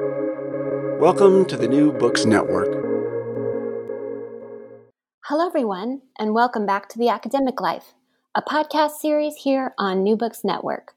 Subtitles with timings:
[0.00, 2.66] Welcome to the New Books Network.
[5.26, 7.94] Hello, everyone, and welcome back to The Academic Life,
[8.34, 10.94] a podcast series here on New Books Network.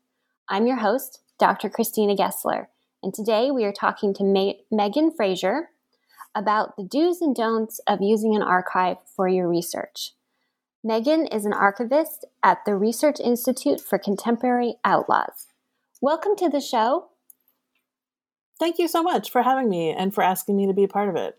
[0.50, 1.70] I'm your host, Dr.
[1.70, 2.70] Christina Gessler,
[3.04, 5.70] and today we are talking to Ma- Megan Fraser
[6.34, 10.14] about the do's and don'ts of using an archive for your research.
[10.84, 15.46] Megan is an archivist at the Research Institute for Contemporary Outlaws.
[16.02, 17.10] Welcome to the show.
[18.60, 21.10] Thank you so much for having me and for asking me to be a part
[21.10, 21.38] of it.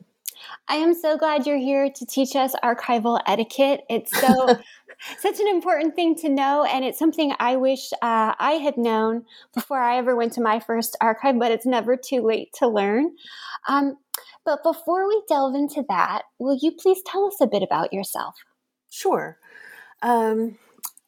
[0.68, 3.84] I am so glad you're here to teach us archival etiquette.
[3.88, 4.56] It's so
[5.18, 9.24] such an important thing to know, and it's something I wish uh, I had known
[9.54, 11.38] before I ever went to my first archive.
[11.38, 13.10] But it's never too late to learn.
[13.68, 13.96] Um,
[14.44, 18.34] but before we delve into that, will you please tell us a bit about yourself?
[18.90, 19.38] Sure.
[20.02, 20.56] Um,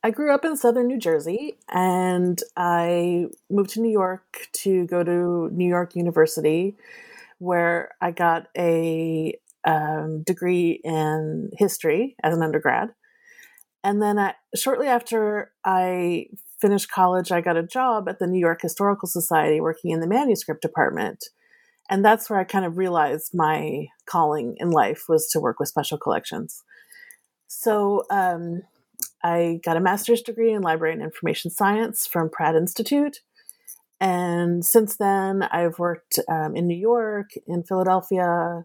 [0.02, 5.04] I grew up in southern New Jersey and I moved to New York to go
[5.04, 6.76] to New York University,
[7.38, 12.94] where I got a um, degree in history as an undergrad.
[13.84, 16.26] And then I, shortly after I
[16.60, 20.06] finished college, I got a job at the New York Historical Society working in the
[20.06, 21.26] manuscript department.
[21.90, 25.68] And that's where I kind of realized my calling in life was to work with
[25.68, 26.62] special collections.
[27.48, 28.62] So, um,
[29.22, 33.20] I got a master's degree in library and information science from Pratt Institute.
[34.00, 38.64] And since then, I've worked um, in New York, in Philadelphia,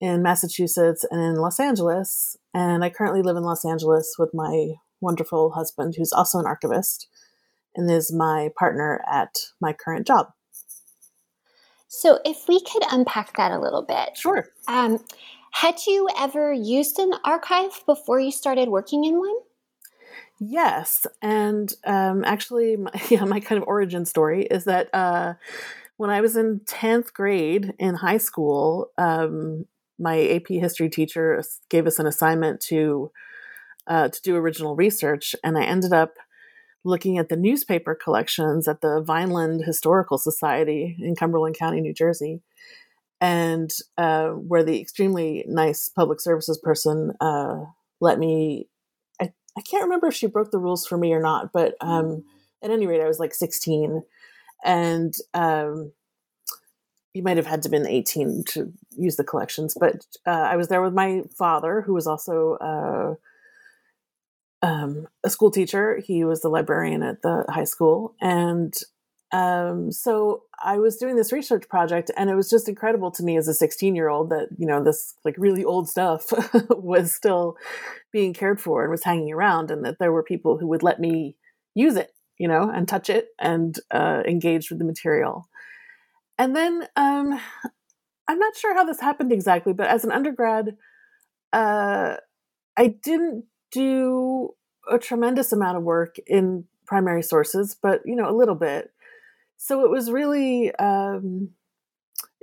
[0.00, 2.36] in Massachusetts, and in Los Angeles.
[2.52, 7.06] And I currently live in Los Angeles with my wonderful husband, who's also an archivist
[7.76, 10.28] and is my partner at my current job.
[11.88, 14.16] So, if we could unpack that a little bit.
[14.16, 14.46] Sure.
[14.66, 15.04] Um,
[15.52, 19.36] had you ever used an archive before you started working in one?
[20.46, 25.34] Yes, and um, actually, my, yeah, my kind of origin story is that uh,
[25.96, 29.66] when I was in tenth grade in high school, um,
[29.98, 33.10] my AP history teacher gave us an assignment to
[33.88, 36.14] uh, to do original research, and I ended up
[36.84, 42.42] looking at the newspaper collections at the Vineland Historical Society in Cumberland County, New Jersey,
[43.20, 47.64] and uh, where the extremely nice public services person uh,
[48.00, 48.68] let me
[49.56, 52.22] I can't remember if she broke the rules for me or not, but um, mm.
[52.62, 54.02] at any rate, I was like 16,
[54.64, 55.92] and um,
[57.12, 59.76] you might have had to been 18 to use the collections.
[59.78, 63.18] But uh, I was there with my father, who was also
[64.62, 66.00] uh, um, a school teacher.
[66.04, 68.74] He was the librarian at the high school, and
[69.34, 73.36] um, so I was doing this research project, and it was just incredible to me
[73.36, 76.32] as a 16 year old that you know this like really old stuff
[76.70, 77.56] was still
[78.12, 81.00] being cared for and was hanging around, and that there were people who would let
[81.00, 81.34] me
[81.74, 85.48] use it, you know, and touch it and uh, engage with the material.
[86.38, 87.40] And then um,
[88.28, 90.76] I'm not sure how this happened exactly, but as an undergrad,
[91.52, 92.18] uh,
[92.76, 94.50] I didn't do
[94.88, 98.92] a tremendous amount of work in primary sources, but you know, a little bit
[99.64, 101.48] so it was really um,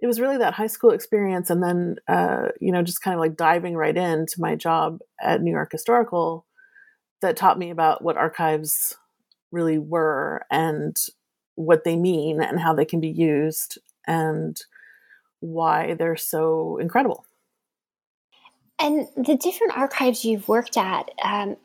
[0.02, 3.20] it was really that high school experience and then uh, you know just kind of
[3.20, 6.46] like diving right into my job at new york historical
[7.22, 8.98] that taught me about what archives
[9.52, 10.98] really were and
[11.54, 13.78] what they mean and how they can be used
[14.08, 14.60] and
[15.42, 17.24] why they're so incredible.
[18.80, 21.58] And the different archives you've worked at um,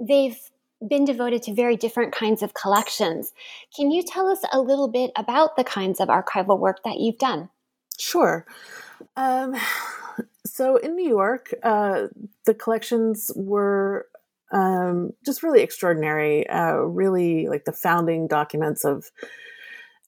[0.00, 0.38] they've
[0.88, 3.32] been devoted to very different kinds of collections.
[3.74, 7.18] Can you tell us a little bit about the kinds of archival work that you've
[7.18, 7.48] done?
[7.98, 8.46] Sure.
[9.16, 9.54] Um,
[10.46, 12.08] so in New York, uh,
[12.46, 14.06] the collections were
[14.52, 16.48] um, just really extraordinary.
[16.48, 19.10] Uh, really, like the founding documents of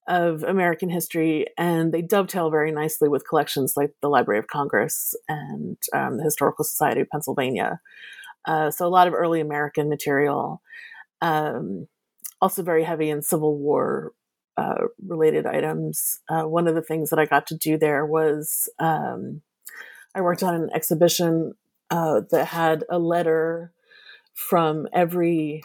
[0.06, 5.14] of American history, and they dovetail very nicely with collections like the Library of Congress
[5.28, 7.80] and um, the Historical Society of Pennsylvania.
[8.44, 10.60] Uh, so a lot of early American material.
[11.20, 11.88] Um,
[12.40, 14.12] also very heavy in Civil War
[14.56, 16.20] uh, related items.
[16.28, 19.42] Uh, one of the things that I got to do there was um,
[20.14, 21.54] I worked on an exhibition
[21.90, 23.72] uh, that had a letter
[24.34, 25.62] from every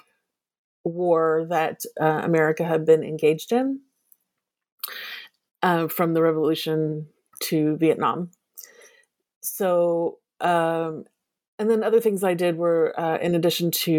[0.84, 3.82] war that uh, America had been engaged in,
[5.62, 7.08] from the Revolution
[7.44, 8.32] to Vietnam.
[9.42, 11.06] So um,
[11.60, 13.92] and then other things I did were, uh, in addition to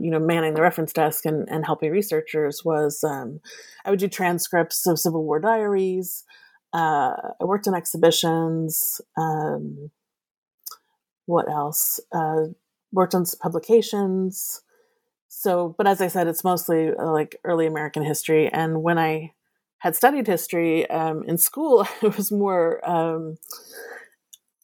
[0.00, 3.40] you know manning the reference desk and, and helping researchers, was um,
[3.84, 6.24] I would do transcripts of Civil War diaries.
[6.72, 9.00] Uh, I worked on exhibitions.
[9.16, 9.90] Um,
[11.26, 12.00] what else?
[12.12, 12.46] Uh,
[12.92, 14.62] worked on publications.
[15.28, 18.48] So, but as I said, it's mostly uh, like early American history.
[18.48, 19.32] And when I
[19.78, 23.38] had studied history um, in school, it was more um,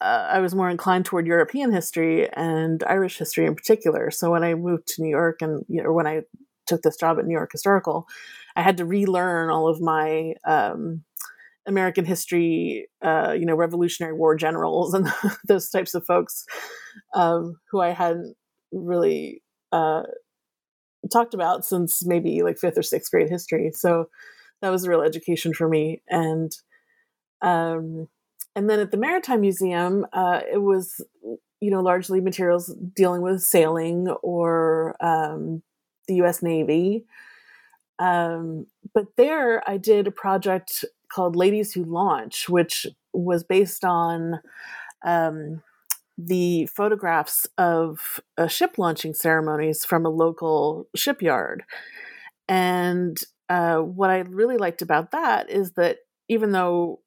[0.04, 4.10] uh, I was more inclined toward European history and Irish history in particular.
[4.10, 6.22] So when I moved to New York and you know, when I
[6.66, 8.06] took this job at New York Historical,
[8.54, 11.04] I had to relearn all of my um,
[11.66, 15.08] American history, uh, you know, Revolutionary War generals and
[15.48, 16.44] those types of folks
[17.14, 18.36] um, who I hadn't
[18.72, 19.42] really
[19.72, 20.02] uh,
[21.10, 23.70] talked about since maybe like fifth or sixth grade history.
[23.72, 24.10] So
[24.60, 26.02] that was a real education for me.
[26.08, 26.52] And
[27.40, 28.08] um,
[28.56, 31.00] and then at the Maritime Museum, uh, it was
[31.60, 35.62] you know largely materials dealing with sailing or um,
[36.08, 36.42] the U.S.
[36.42, 37.04] Navy.
[37.98, 44.40] Um, but there, I did a project called Ladies Who Launch, which was based on
[45.04, 45.62] um,
[46.18, 51.64] the photographs of uh, ship launching ceremonies from a local shipyard.
[52.48, 55.98] And uh, what I really liked about that is that
[56.28, 57.00] even though,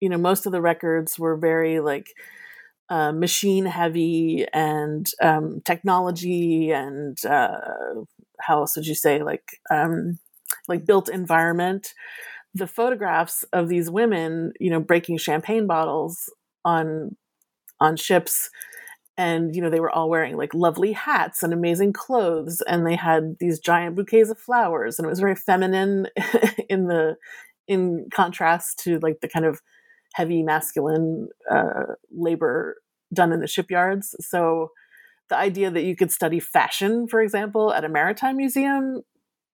[0.00, 2.08] you know, most of the records were very like
[2.90, 7.58] uh, machine heavy and um, technology and uh,
[8.40, 10.18] how else would you say like um,
[10.68, 11.92] like built environment.
[12.54, 16.30] The photographs of these women you know breaking champagne bottles
[16.64, 17.16] on
[17.80, 18.50] on ships
[19.16, 22.96] and you know they were all wearing like lovely hats and amazing clothes and they
[22.96, 26.06] had these giant bouquets of flowers and it was very feminine
[26.68, 27.16] in the
[27.66, 29.60] in contrast to like the kind of
[30.18, 32.76] heavy masculine uh, labor
[33.12, 34.70] done in the shipyards so
[35.30, 39.02] the idea that you could study fashion for example at a maritime museum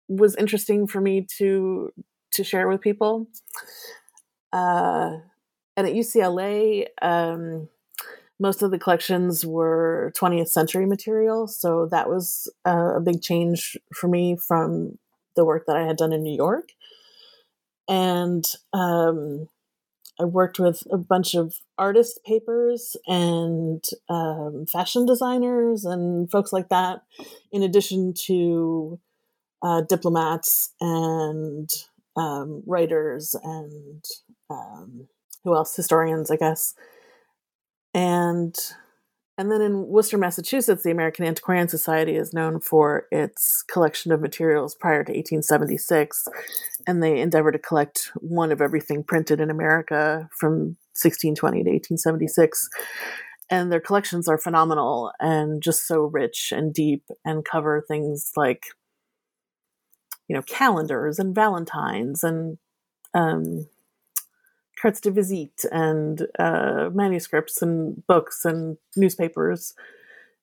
[0.09, 1.93] was interesting for me to
[2.33, 3.29] to share with people
[4.53, 5.11] uh,
[5.77, 7.69] and at ucla um,
[8.41, 11.47] most of the collections were 20th century material.
[11.47, 14.99] So that was a big change for me from
[15.37, 16.71] the work that I had done in New York.
[17.89, 19.49] And um,
[20.21, 26.69] I worked with a bunch of artist papers and um, fashion designers and folks like
[26.69, 27.03] that,
[27.53, 29.01] in addition to
[29.63, 31.69] uh, diplomats and
[32.17, 34.05] um, writers and
[34.51, 35.09] um,
[35.43, 35.75] who else?
[35.75, 36.75] Historians, I guess
[37.95, 38.57] and
[39.37, 44.21] and then in Worcester, Massachusetts, the American Antiquarian Society is known for its collection of
[44.21, 46.29] materials prior to 1876,
[46.87, 52.69] and they endeavor to collect one of everything printed in America from 1620 to 1876.
[53.51, 58.63] And their collections are phenomenal and just so rich and deep and cover things like,
[60.29, 62.59] you know, calendars and Valentines and
[63.15, 63.67] um,
[64.85, 69.73] cartes de visite and uh, manuscripts and books and newspapers.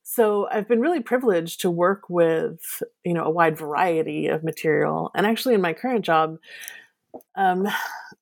[0.01, 5.11] So I've been really privileged to work with you know a wide variety of material,
[5.13, 6.39] and actually in my current job,
[7.35, 7.67] um,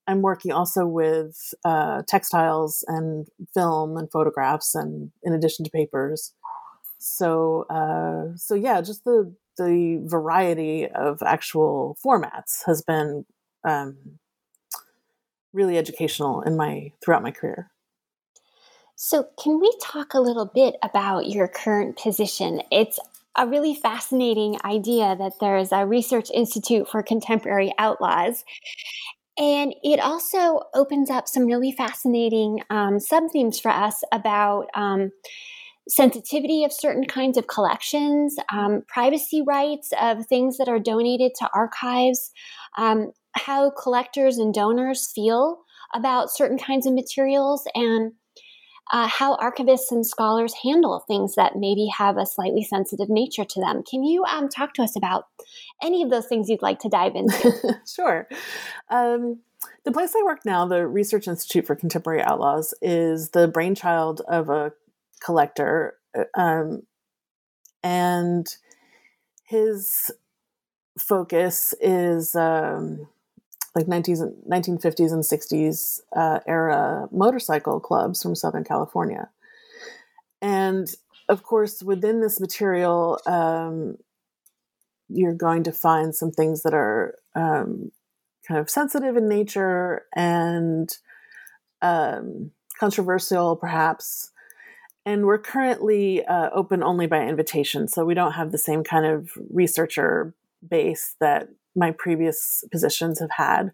[0.08, 6.34] I'm working also with uh, textiles and film and photographs, and in addition to papers.
[6.98, 13.26] So uh, so yeah, just the the variety of actual formats has been
[13.64, 14.20] um,
[15.54, 17.72] really educational in my throughout my career.
[18.96, 22.62] So, can we talk a little bit about your current position?
[22.72, 23.00] It's
[23.38, 28.44] a really fascinating idea that there is a research institute for contemporary outlaws.
[29.38, 35.12] And it also opens up some really fascinating um, sub themes for us about um,
[35.88, 41.50] sensitivity of certain kinds of collections, um, privacy rights of things that are donated to
[41.54, 42.32] archives,
[42.78, 45.60] um, how collectors and donors feel
[45.94, 48.14] about certain kinds of materials and
[48.92, 53.60] uh, how archivists and scholars handle things that maybe have a slightly sensitive nature to
[53.60, 53.84] them.
[53.84, 55.26] Can you um, talk to us about
[55.82, 57.80] any of those things you'd like to dive into?
[57.88, 58.28] sure.
[58.90, 59.42] Um,
[59.84, 64.50] the place I work now, the Research Institute for Contemporary Outlaws, is the brainchild of
[64.50, 64.72] a
[65.20, 65.96] collector.
[66.18, 66.84] Uh, um,
[67.84, 68.48] and
[69.44, 70.12] his
[70.98, 73.08] focus is um,
[73.80, 79.30] like 19, 1950s and 60s uh, era motorcycle clubs from Southern California.
[80.42, 80.88] And
[81.30, 83.98] of course, within this material, um,
[85.08, 87.92] you're going to find some things that are um,
[88.48, 90.90] kind of sensitive in nature and
[91.82, 94.32] um, controversial, perhaps.
[95.06, 99.06] And we're currently uh, open only by invitation, so we don't have the same kind
[99.06, 100.36] of researcher
[100.68, 101.48] base that
[101.80, 103.72] my previous positions have had.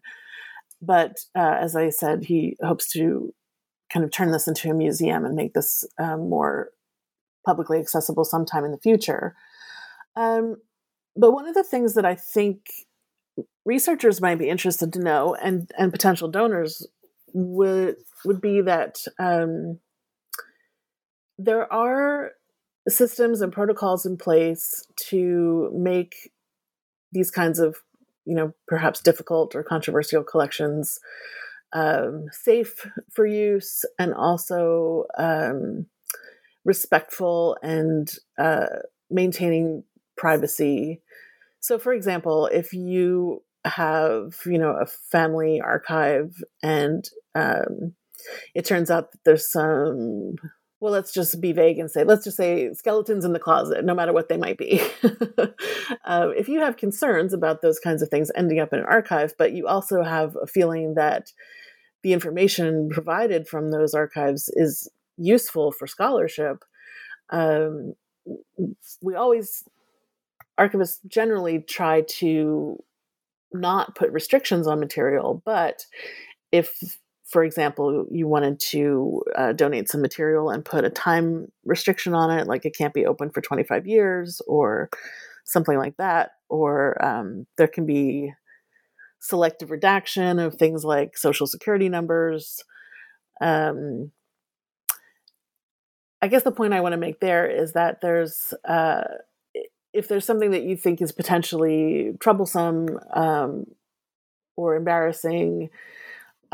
[0.81, 3.33] But uh, as I said, he hopes to
[3.91, 6.69] kind of turn this into a museum and make this um, more
[7.45, 9.35] publicly accessible sometime in the future.
[10.15, 10.57] Um,
[11.15, 12.59] but one of the things that I think
[13.65, 16.87] researchers might be interested to know, and and potential donors
[17.33, 17.95] would
[18.25, 19.79] would be that um,
[21.37, 22.31] there are
[22.87, 26.31] systems and protocols in place to make
[27.11, 27.77] these kinds of
[28.25, 30.99] you know perhaps difficult or controversial collections
[31.73, 35.87] um, safe for use and also um,
[36.63, 38.67] respectful and uh,
[39.09, 39.83] maintaining
[40.17, 41.01] privacy.
[41.59, 47.95] So for example if you have you know a family archive and um,
[48.53, 50.35] it turns out that there's some
[50.85, 53.95] well let's just be vague and say let's just say skeletons in the closet no
[53.95, 54.81] matter what they might be.
[56.05, 59.33] Uh, if you have concerns about those kinds of things ending up in an archive
[59.37, 61.31] but you also have a feeling that
[62.03, 66.63] the information provided from those archives is useful for scholarship
[67.31, 67.93] um,
[69.01, 69.63] we always
[70.59, 72.81] archivists generally try to
[73.53, 75.85] not put restrictions on material, but
[76.51, 76.99] if
[77.35, 82.31] for example, you wanted to uh, donate some material and put a time restriction on
[82.31, 84.89] it, like it can't be open for 25 years or
[85.43, 88.31] something like that, or um, there can be
[89.19, 92.63] selective redaction of things like social security numbers.
[93.41, 94.13] Um,
[96.21, 99.01] I guess the point I want to make there is that there's uh,
[99.91, 103.65] if there's something that you think is potentially troublesome um,
[104.55, 105.69] or embarrassing,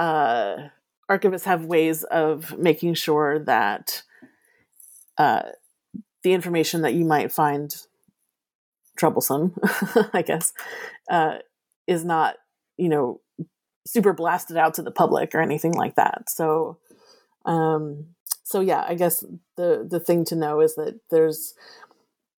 [0.01, 0.69] uh,
[1.09, 4.01] archivists have ways of making sure that
[5.19, 5.43] uh,
[6.23, 7.75] the information that you might find
[8.97, 9.53] troublesome,
[10.13, 10.53] I guess,
[11.09, 11.37] uh,
[11.85, 12.37] is not,
[12.77, 13.21] you know,
[13.85, 16.23] super blasted out to the public or anything like that.
[16.29, 16.79] So,
[17.45, 18.07] um,
[18.43, 19.23] so yeah, I guess
[19.55, 21.53] the the thing to know is that there's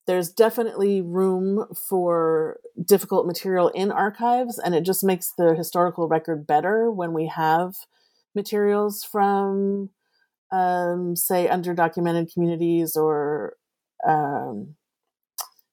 [0.06, 6.46] there's definitely room for difficult material in archives, and it just makes the historical record
[6.46, 7.76] better when we have
[8.36, 9.90] materials from,
[10.52, 13.56] um, say, underdocumented communities or
[14.06, 14.76] um,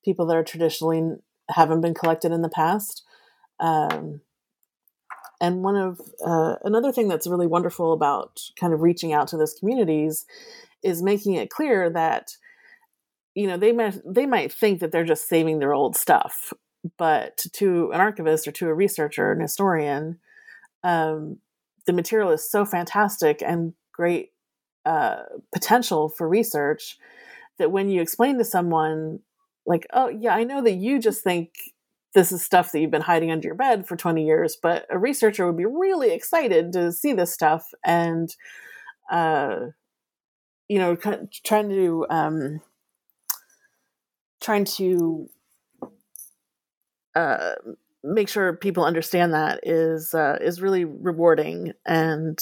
[0.04, 1.16] people that are traditionally
[1.48, 3.02] haven't been collected in the past.
[3.58, 4.20] Um,
[5.40, 9.36] and one of uh, another thing that's really wonderful about kind of reaching out to
[9.36, 10.26] those communities
[10.82, 12.36] is making it clear that
[13.40, 16.52] you know they might they might think that they're just saving their old stuff
[16.98, 20.18] but to an archivist or to a researcher an historian
[20.84, 21.38] um,
[21.86, 24.32] the material is so fantastic and great
[24.84, 25.22] uh,
[25.54, 26.98] potential for research
[27.58, 29.20] that when you explain to someone
[29.64, 31.50] like oh yeah i know that you just think
[32.12, 34.98] this is stuff that you've been hiding under your bed for 20 years but a
[34.98, 38.34] researcher would be really excited to see this stuff and
[39.10, 39.60] uh,
[40.68, 42.60] you know trying to um,
[44.40, 45.28] trying to
[47.14, 47.52] uh,
[48.02, 51.72] make sure people understand that is uh, is really rewarding.
[51.86, 52.38] And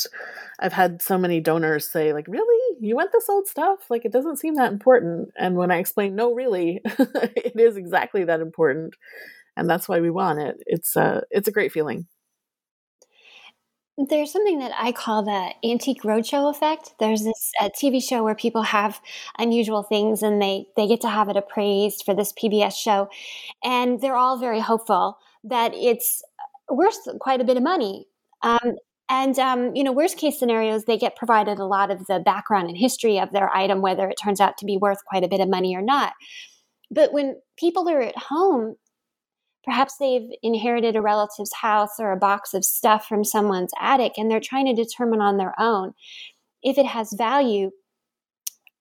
[0.61, 3.91] I've had so many donors say, like, "Really, you want this old stuff?
[3.91, 8.25] Like, it doesn't seem that important." And when I explain, "No, really, it is exactly
[8.25, 8.95] that important,"
[9.57, 10.57] and that's why we want it.
[10.67, 12.07] It's uh, it's a great feeling.
[13.99, 16.95] There's something that I call the antique roadshow effect.
[17.01, 19.01] There's this uh, TV show where people have
[19.39, 23.09] unusual things and they they get to have it appraised for this PBS show,
[23.65, 26.23] and they're all very hopeful that it's
[26.71, 28.07] worth quite a bit of money.
[28.43, 28.77] Um,
[29.09, 32.69] and um, you know, worst case scenarios, they get provided a lot of the background
[32.69, 35.41] and history of their item, whether it turns out to be worth quite a bit
[35.41, 36.13] of money or not.
[36.89, 38.77] But when people are at home
[39.65, 44.31] Perhaps they've inherited a relative's house or a box of stuff from someone's attic and
[44.31, 45.95] they're trying to determine on their own
[46.63, 47.71] if it has value.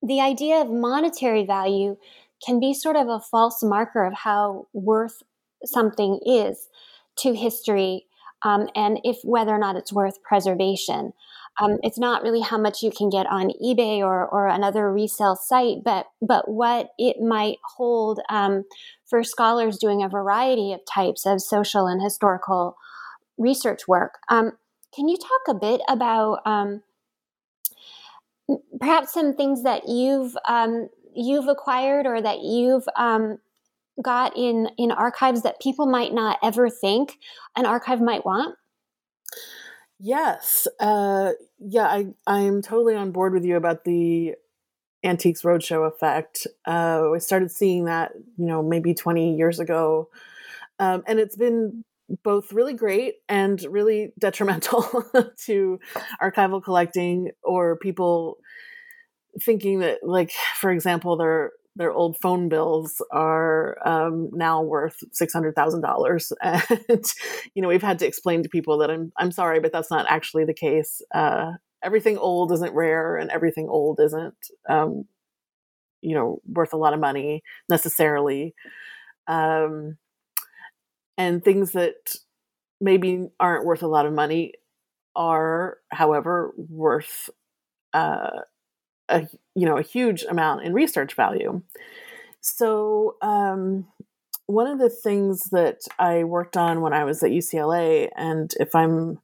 [0.02, 1.98] The idea of monetary value
[2.46, 5.24] can be sort of a false marker of how worth
[5.66, 6.68] something is
[7.20, 8.06] to history
[8.44, 11.14] um, and if whether or not it's worth preservation.
[11.60, 15.36] Um, it's not really how much you can get on eBay or, or another resale
[15.36, 18.64] site, but but what it might hold um,
[19.08, 22.78] for scholars doing a variety of types of social and historical
[23.38, 24.16] research work.
[24.30, 24.54] Um,
[24.94, 26.82] can you talk a bit about um,
[28.80, 33.40] perhaps some things that you've um, you've acquired or that you've um,
[34.02, 37.18] got in in archives that people might not ever think
[37.56, 38.56] an archive might want?
[40.00, 40.68] Yes.
[40.80, 44.36] Uh, yeah, I, I'm totally on board with you about the
[45.08, 46.46] Antiques Roadshow effect.
[46.68, 50.10] Uh, I started seeing that, you know, maybe 20 years ago.
[50.80, 51.84] Um, and it's been
[52.24, 55.04] both really great and really detrimental
[55.46, 55.80] to
[56.22, 58.38] archival collecting or people
[59.42, 65.32] thinking that, like, for example, they're their old phone bills are um, now worth six
[65.32, 67.06] hundred thousand dollars, and
[67.54, 70.08] you know we've had to explain to people that I'm I'm sorry, but that's not
[70.10, 71.04] actually the case.
[71.14, 71.54] Uh,
[71.84, 74.36] everything old isn't rare, and everything old isn't
[74.70, 75.06] um,
[76.02, 78.54] you know worth a lot of money necessarily.
[79.28, 79.98] Um,
[81.18, 82.16] and things that
[82.80, 84.54] maybe aren't worth a lot of money
[85.16, 87.30] are, however, worth
[87.94, 88.42] uh,
[89.10, 91.62] a you know a huge amount in research value.
[92.42, 93.88] So um,
[94.48, 98.76] one of the things that I worked on when I was at UCLA, and if
[98.76, 99.20] I'm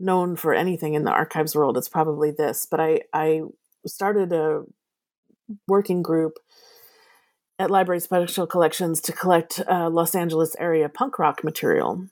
[0.00, 2.66] known for anything in the archives world, it's probably this.
[2.68, 3.42] But I I
[3.86, 4.64] started a
[5.68, 6.38] working group
[7.58, 12.06] at Library Special Collections to collect uh, Los Angeles area punk rock material.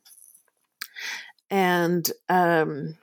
[1.50, 2.98] And um,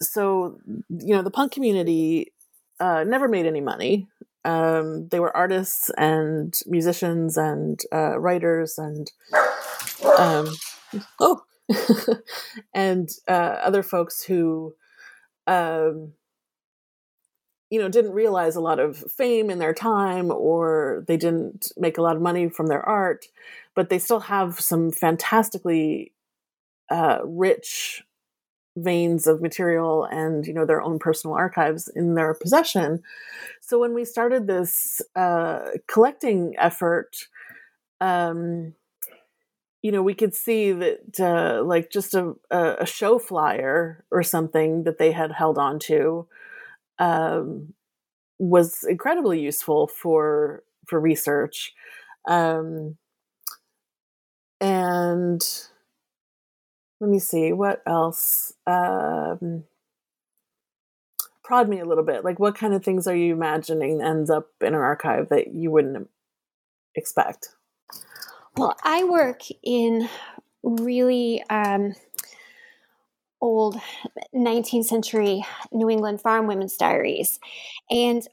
[0.00, 0.58] so,
[0.88, 2.32] you know, the punk community
[2.80, 4.08] uh, never made any money.
[4.44, 9.10] Um, they were artists and musicians and uh, writers and
[10.16, 10.48] um,
[11.20, 11.42] oh,
[12.74, 13.32] and uh,
[13.62, 14.74] other folks who
[15.46, 16.12] um,
[17.70, 21.98] you know didn't realize a lot of fame in their time or they didn't make
[21.98, 23.26] a lot of money from their art
[23.74, 26.12] but they still have some fantastically
[26.90, 28.04] uh, rich
[28.76, 33.02] veins of material and you know their own personal archives in their possession.
[33.60, 37.28] So when we started this uh, collecting effort
[38.00, 38.74] um,
[39.82, 44.84] you know we could see that uh, like just a, a show flyer or something
[44.84, 46.26] that they had held on to
[46.98, 47.74] um,
[48.38, 51.74] was incredibly useful for for research,
[52.28, 52.96] um,
[54.60, 55.42] and
[57.00, 58.52] let me see what else.
[58.66, 59.64] Um,
[61.42, 62.24] prod me a little bit.
[62.24, 65.70] Like, what kind of things are you imagining ends up in an archive that you
[65.70, 66.08] wouldn't
[66.96, 67.50] expect?
[68.58, 70.08] Well, I work in
[70.64, 71.94] really um,
[73.40, 73.76] old
[74.34, 77.38] 19th century New England farm women's diaries.
[77.88, 78.26] And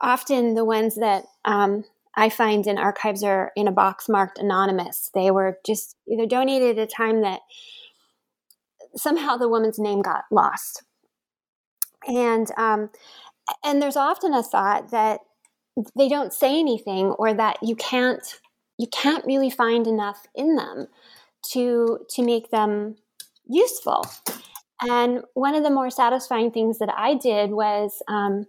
[0.00, 1.82] often the ones that um,
[2.14, 5.10] I find in archives are in a box marked anonymous.
[5.12, 7.40] They were just either donated at a time that
[8.94, 10.84] somehow the woman's name got lost.
[12.06, 12.90] And um,
[13.64, 15.18] and there's often a thought that
[15.96, 18.38] they don't say anything or that you can't
[18.78, 20.88] you can't really find enough in them
[21.52, 22.96] to to make them
[23.46, 24.06] useful.
[24.80, 28.46] And one of the more satisfying things that I did was um,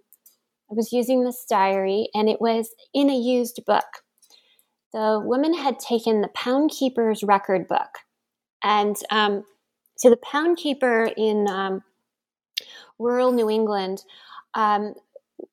[0.70, 3.86] I was using this diary, and it was in a used book.
[4.94, 8.00] The woman had taken the Pound Keeper's record book,
[8.64, 9.44] and um,
[9.98, 11.84] so the Pound Keeper in um,
[12.98, 14.04] rural New England
[14.56, 14.96] um,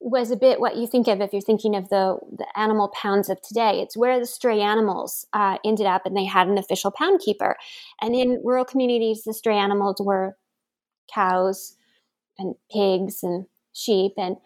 [0.01, 3.29] was a bit what you think of if you're thinking of the, the animal pounds
[3.29, 3.81] of today.
[3.81, 7.57] It's where the stray animals uh, ended up, and they had an official pound keeper.
[8.01, 10.37] And in rural communities, the stray animals were
[11.13, 11.77] cows
[12.39, 14.37] and pigs and sheep, and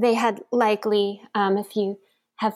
[0.00, 1.98] they had likely, um, if you
[2.36, 2.54] have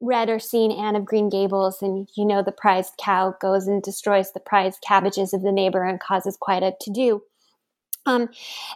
[0.00, 3.82] read or seen Anne of Green Gables, and you know the prized cow goes and
[3.82, 7.22] destroys the prized cabbages of the neighbor and causes quite a to do.
[8.04, 8.30] Um,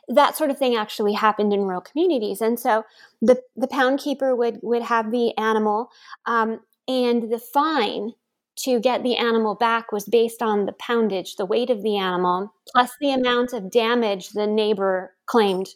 [0.09, 2.85] that sort of thing actually happened in rural communities, and so
[3.21, 5.91] the the pound keeper would would have the animal,
[6.27, 8.13] um, and the fine
[8.59, 12.55] to get the animal back was based on the poundage, the weight of the animal,
[12.73, 15.69] plus the amount of damage the neighbor claimed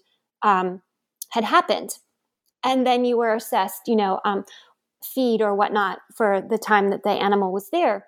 [0.42, 0.80] um,
[1.30, 1.98] had happened,
[2.64, 4.44] and then you were assessed, you know, um,
[5.04, 8.06] feed or whatnot for the time that the animal was there.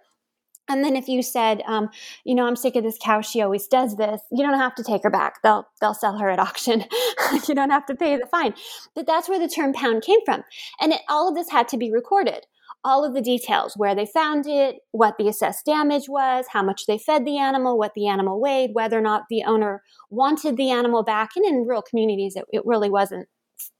[0.68, 1.90] And then if you said, um,
[2.24, 4.84] you know, I'm sick of this cow, she always does this, you don't have to
[4.84, 5.42] take her back.
[5.42, 6.84] They'll they'll sell her at auction.
[7.48, 8.54] you don't have to pay the fine.
[8.94, 10.44] But that's where the term pound came from.
[10.80, 12.46] And it, all of this had to be recorded.
[12.84, 16.86] All of the details, where they found it, what the assessed damage was, how much
[16.86, 20.70] they fed the animal, what the animal weighed, whether or not the owner wanted the
[20.70, 21.30] animal back.
[21.36, 23.28] And in rural communities, it, it really wasn't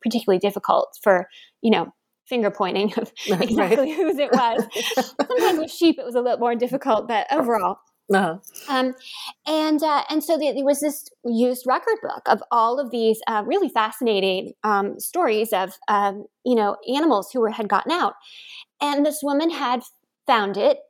[0.02, 1.26] particularly difficult for,
[1.62, 1.92] you know,
[2.26, 3.96] finger pointing of exactly right.
[3.96, 4.64] whose it was.
[5.16, 7.78] Sometimes with sheep, it was a little more difficult, but overall.
[8.12, 8.36] Uh-huh.
[8.68, 8.94] Um,
[9.46, 13.42] and uh, and so there was this used record book of all of these uh,
[13.46, 18.14] really fascinating um, stories of um, you know animals who were had gotten out,
[18.80, 19.82] and this woman had
[20.26, 20.80] found it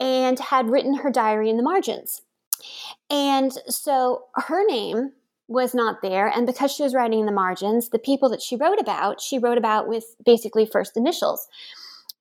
[0.00, 2.22] and had written her diary in the margins,
[3.10, 5.12] and so her name
[5.50, 6.28] was not there.
[6.28, 9.36] And because she was writing in the margins, the people that she wrote about, she
[9.36, 11.48] wrote about with basically first initials.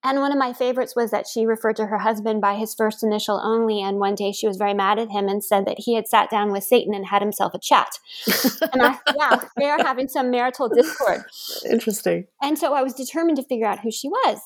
[0.04, 3.04] And one of my favorites was that she referred to her husband by his first
[3.04, 3.82] initial only.
[3.82, 6.30] And one day she was very mad at him and said that he had sat
[6.30, 8.00] down with Satan and had himself a chat.
[8.74, 11.24] and I thought, wow, they are having some marital discord.
[11.70, 12.26] Interesting.
[12.42, 14.40] And so I was determined to figure out who she was.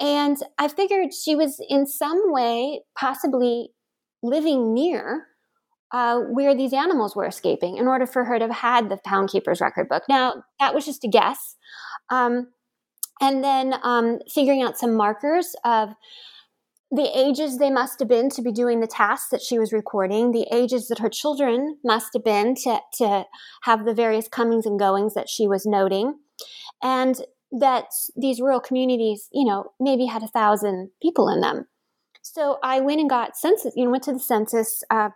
[0.00, 3.68] And I figured she was in some way possibly
[4.22, 5.26] living near
[5.92, 9.30] uh, where these animals were escaping in order for her to have had the Pound
[9.30, 10.02] Keeper's record book.
[10.08, 11.56] Now, that was just a guess.
[12.10, 12.48] Um,
[13.20, 15.90] and then um, figuring out some markers of
[16.90, 20.30] the ages they must have been to be doing the tasks that she was recording,
[20.30, 23.24] the ages that her children must have been to, to
[23.62, 26.14] have the various comings and goings that she was noting,
[26.82, 31.66] and that these rural communities, you know, maybe had a thousand people in them.
[32.22, 35.10] So I went and got census, you know, went to the census uh,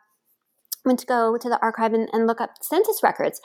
[0.84, 3.40] went to go to the archive and, and, look up census records.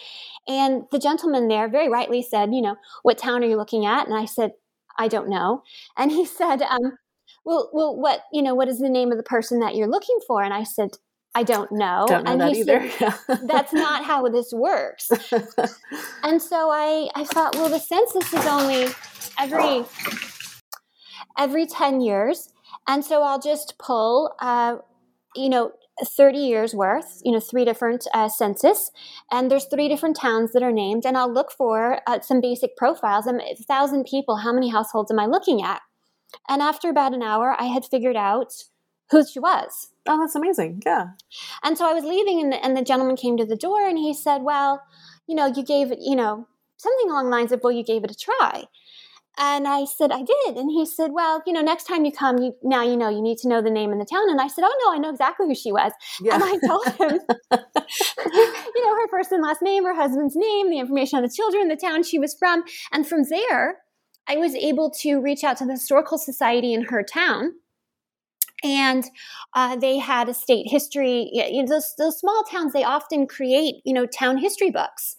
[0.47, 4.07] And the gentleman there very rightly said, you know, what town are you looking at?
[4.07, 4.51] And I said,
[4.97, 5.63] I don't know.
[5.97, 6.97] And he said, um,
[7.43, 10.19] well, well, what, you know, what is the name of the person that you're looking
[10.27, 10.43] for?
[10.43, 10.91] And I said,
[11.35, 12.05] I don't know.
[12.07, 12.89] Don't know and that he either.
[12.91, 15.11] said, that's not how this works.
[16.23, 18.87] and so I, I thought, well, the census is only
[19.37, 19.85] every,
[21.37, 22.49] every 10 years.
[22.87, 24.77] And so I'll just pull, uh,
[25.35, 28.91] you know, 30 years worth, you know, three different uh, census,
[29.31, 32.75] and there's three different towns that are named, and I'll look for uh, some basic
[32.75, 33.27] profiles.
[33.27, 34.37] I'm a thousand people.
[34.37, 35.81] How many households am I looking at?
[36.49, 38.53] And after about an hour, I had figured out
[39.11, 39.91] who she was.
[40.07, 40.81] Oh, that's amazing.
[40.85, 41.09] Yeah.
[41.63, 43.97] And so I was leaving, and the, and the gentleman came to the door, and
[43.97, 44.81] he said, "Well,
[45.27, 48.03] you know, you gave it, you know, something along the lines of, well, you gave
[48.03, 48.65] it a try."
[49.37, 50.57] And I said, I did.
[50.57, 53.21] And he said, Well, you know, next time you come, you now you know you
[53.21, 54.29] need to know the name in the town.
[54.29, 55.91] And I said, Oh no, I know exactly who she was.
[56.21, 56.35] Yeah.
[56.35, 57.19] And I told him,
[57.51, 61.67] you know, her first and last name, her husband's name, the information on the children,
[61.67, 62.63] the town she was from.
[62.91, 63.79] And from there,
[64.27, 67.53] I was able to reach out to the historical society in her town
[68.65, 69.05] and
[69.53, 71.29] uh, they had a state history.
[71.31, 75.15] You know, those, those small towns, they often create, you know, town history books.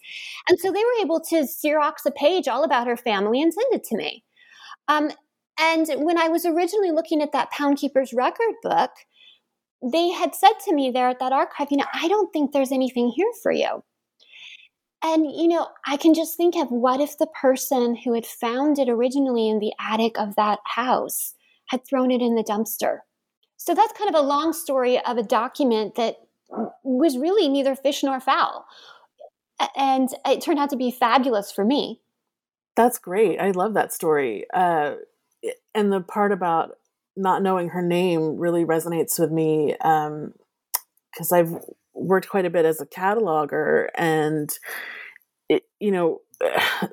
[0.49, 3.73] And so they were able to Xerox a page all about her family and send
[3.73, 4.25] it to me.
[4.89, 5.11] Um,
[5.59, 8.91] and when I was originally looking at that Pound Keeper's record book,
[9.81, 12.71] they had said to me there at that archive, you know, I don't think there's
[12.71, 13.81] anything here for you.
[15.03, 18.77] And, you know, I can just think of what if the person who had found
[18.77, 21.35] it originally in the attic of that house
[21.67, 22.99] had thrown it in the dumpster?
[23.57, 26.17] So that's kind of a long story of a document that
[26.83, 28.65] was really neither fish nor fowl.
[29.75, 31.99] And it turned out to be fabulous for me.
[32.75, 33.39] That's great.
[33.39, 34.45] I love that story.
[34.53, 34.95] Uh,
[35.73, 36.77] and the part about
[37.15, 41.55] not knowing her name really resonates with me because um, I've
[41.93, 44.49] worked quite a bit as a cataloger, and
[45.49, 46.21] it, you know,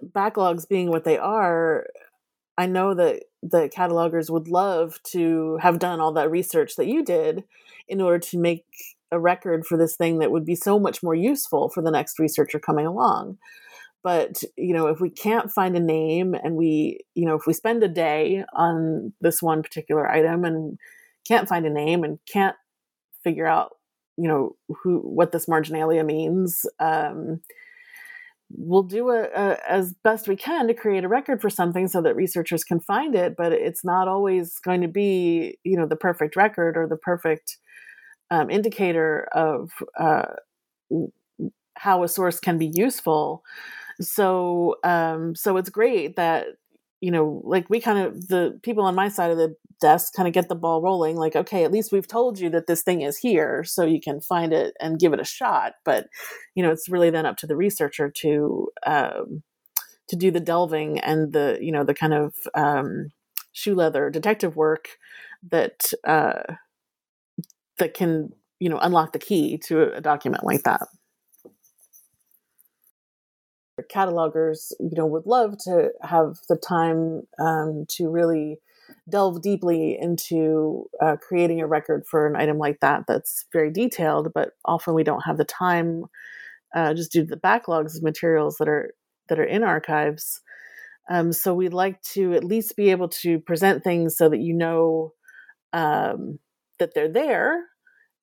[0.02, 1.86] backlogs being what they are,
[2.56, 7.04] I know that the catalogers would love to have done all that research that you
[7.04, 7.44] did
[7.88, 8.64] in order to make
[9.10, 12.18] a record for this thing that would be so much more useful for the next
[12.18, 13.38] researcher coming along.
[14.02, 17.54] But you know if we can't find a name and we you know if we
[17.54, 20.78] spend a day on this one particular item and
[21.26, 22.56] can't find a name and can't
[23.22, 23.72] figure out
[24.16, 27.40] you know who what this marginalia means um,
[28.56, 32.00] we'll do a, a, as best we can to create a record for something so
[32.00, 35.96] that researchers can find it but it's not always going to be you know the
[35.96, 37.58] perfect record or the perfect
[38.30, 40.24] um, indicator of uh,
[41.76, 43.42] how a source can be useful.
[44.00, 46.46] So um, so it's great that
[47.00, 50.28] you know like we kind of the people on my side of the desk kind
[50.28, 53.02] of get the ball rolling like okay at least we've told you that this thing
[53.02, 55.74] is here so you can find it and give it a shot.
[55.84, 56.06] But
[56.54, 59.42] you know it's really then up to the researcher to um,
[60.08, 63.10] to do the delving and the you know the kind of um,
[63.52, 64.88] shoe leather detective work
[65.50, 66.42] that uh,
[67.78, 68.30] that can
[68.60, 70.82] you know unlock the key to a document like that
[73.82, 78.58] catalogers you know would love to have the time um, to really
[79.08, 84.32] delve deeply into uh, creating a record for an item like that that's very detailed
[84.34, 86.04] but often we don't have the time
[86.74, 88.94] uh, just due to the backlogs of materials that are
[89.28, 90.40] that are in archives.
[91.08, 94.54] Um, so we'd like to at least be able to present things so that you
[94.54, 95.12] know
[95.72, 96.38] um,
[96.78, 97.64] that they're there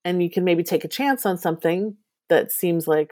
[0.04, 1.96] and you can maybe take a chance on something
[2.30, 3.12] that seems like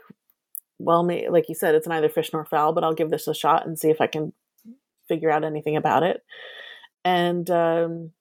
[0.80, 3.34] well, may, like you said, it's neither fish nor fowl, but I'll give this a
[3.34, 4.32] shot and see if I can
[5.08, 6.22] figure out anything about it.
[7.04, 8.12] And um,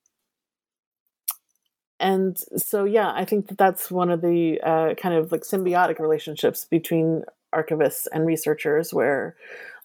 [2.00, 6.00] and so yeah, I think that that's one of the uh, kind of like symbiotic
[6.00, 9.36] relationships between archivists and researchers where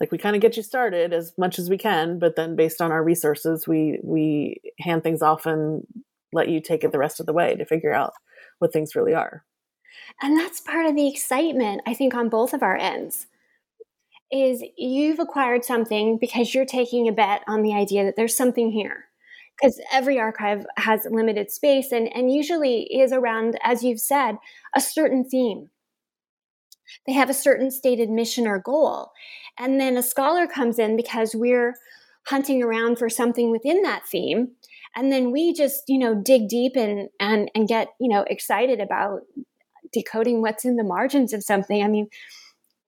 [0.01, 2.83] like we kind of get you started as much as we can but then based
[2.83, 5.87] on our resources we we hand things off and
[6.35, 8.13] let you take it the rest of the way to figure out
[8.59, 9.43] what things really are
[10.23, 13.27] and that's part of the excitement i think on both of our ends
[14.31, 18.71] is you've acquired something because you're taking a bet on the idea that there's something
[18.71, 19.05] here
[19.57, 24.37] because every archive has limited space and, and usually is around as you've said
[24.75, 25.71] a certain theme
[27.07, 29.13] they have a certain stated mission or goal.
[29.59, 31.75] And then a scholar comes in because we're
[32.27, 34.53] hunting around for something within that theme.
[34.97, 38.81] And then we just, you know, dig deep and and and get, you know, excited
[38.81, 39.23] about
[39.95, 41.83] decoding what's in the margins of something.
[41.83, 42.09] I mean,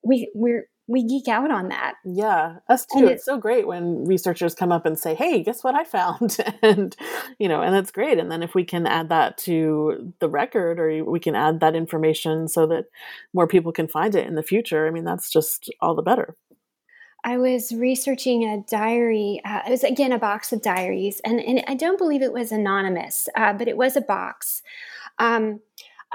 [0.04, 1.94] we we're we geek out on that.
[2.04, 3.06] Yeah, us too.
[3.08, 6.96] it's so great when researchers come up and say, "Hey, guess what I found?" and
[7.38, 8.18] you know, and that's great.
[8.18, 11.74] And then if we can add that to the record, or we can add that
[11.74, 12.86] information so that
[13.32, 16.36] more people can find it in the future, I mean, that's just all the better.
[17.24, 19.40] I was researching a diary.
[19.44, 22.52] Uh, it was again a box of diaries, and, and I don't believe it was
[22.52, 24.62] anonymous, uh, but it was a box.
[25.18, 25.60] Um,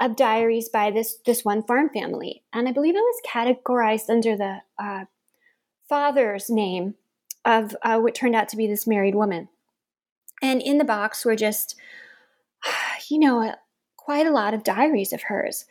[0.00, 4.36] of diaries by this this one farm family, and I believe it was categorized under
[4.36, 5.04] the uh,
[5.88, 6.94] father's name
[7.44, 9.48] of uh, what turned out to be this married woman.
[10.40, 11.76] And in the box were just,
[13.08, 13.54] you know,
[13.96, 15.64] quite a lot of diaries of hers.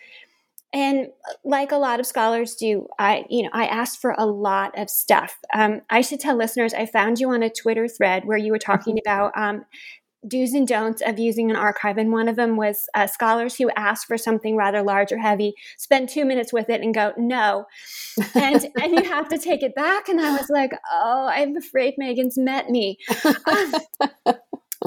[0.73, 1.09] And
[1.43, 4.89] like a lot of scholars do, I, you know, I asked for a lot of
[4.89, 5.37] stuff.
[5.53, 8.59] Um, I should tell listeners, I found you on a Twitter thread where you were
[8.59, 9.09] talking mm-hmm.
[9.09, 9.65] about um,
[10.27, 11.97] do's and don'ts of using an archive.
[11.97, 15.53] And one of them was uh, scholars who ask for something rather large or heavy,
[15.77, 17.65] spend two minutes with it and go, no.
[18.35, 20.09] And, and you have to take it back.
[20.09, 22.97] And I was like, oh, I'm afraid Megan's met me.
[23.25, 23.73] Um,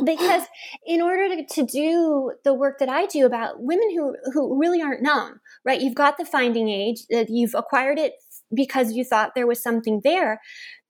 [0.05, 0.42] because
[0.87, 4.83] in order to, to do the work that I do about women who, who really
[4.83, 5.81] aren't known, right?
[5.81, 8.14] You've got the finding aid, that you've acquired it
[8.53, 10.40] because you thought there was something there,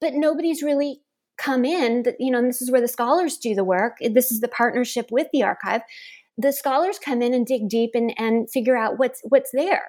[0.01, 1.01] but nobody's really
[1.37, 3.97] come in that you know and this is where the scholars do the work.
[3.99, 5.81] This is the partnership with the archive.
[6.37, 9.83] The scholars come in and dig deep and, and figure out what's what's there.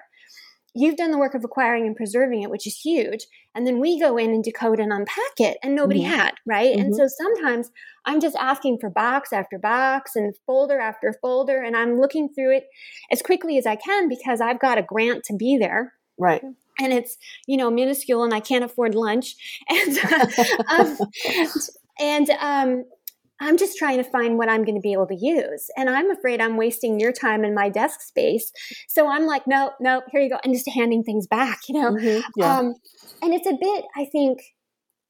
[0.74, 3.98] You've done the work of acquiring and preserving it which is huge and then we
[3.98, 6.12] go in and decode and unpack it and nobody mm-hmm.
[6.12, 6.76] had right?
[6.76, 6.80] Mm-hmm.
[6.82, 7.70] and so sometimes
[8.04, 12.54] i'm just asking for box after box and folder after folder and i'm looking through
[12.56, 12.66] it
[13.10, 15.94] as quickly as i can because i've got a grant to be there.
[16.18, 16.42] Right
[16.78, 19.34] and it's you know minuscule and i can't afford lunch.
[19.70, 19.98] And
[20.70, 20.98] um,
[21.98, 22.84] and um,
[23.40, 25.68] i'm just trying to find what i'm going to be able to use.
[25.76, 28.52] And i'm afraid i'm wasting your time and my desk space.
[28.88, 31.92] So i'm like no no here you go and just handing things back you know?
[31.92, 32.58] Mm-hmm, yeah.
[32.58, 32.74] um,
[33.22, 34.40] and it's a bit i think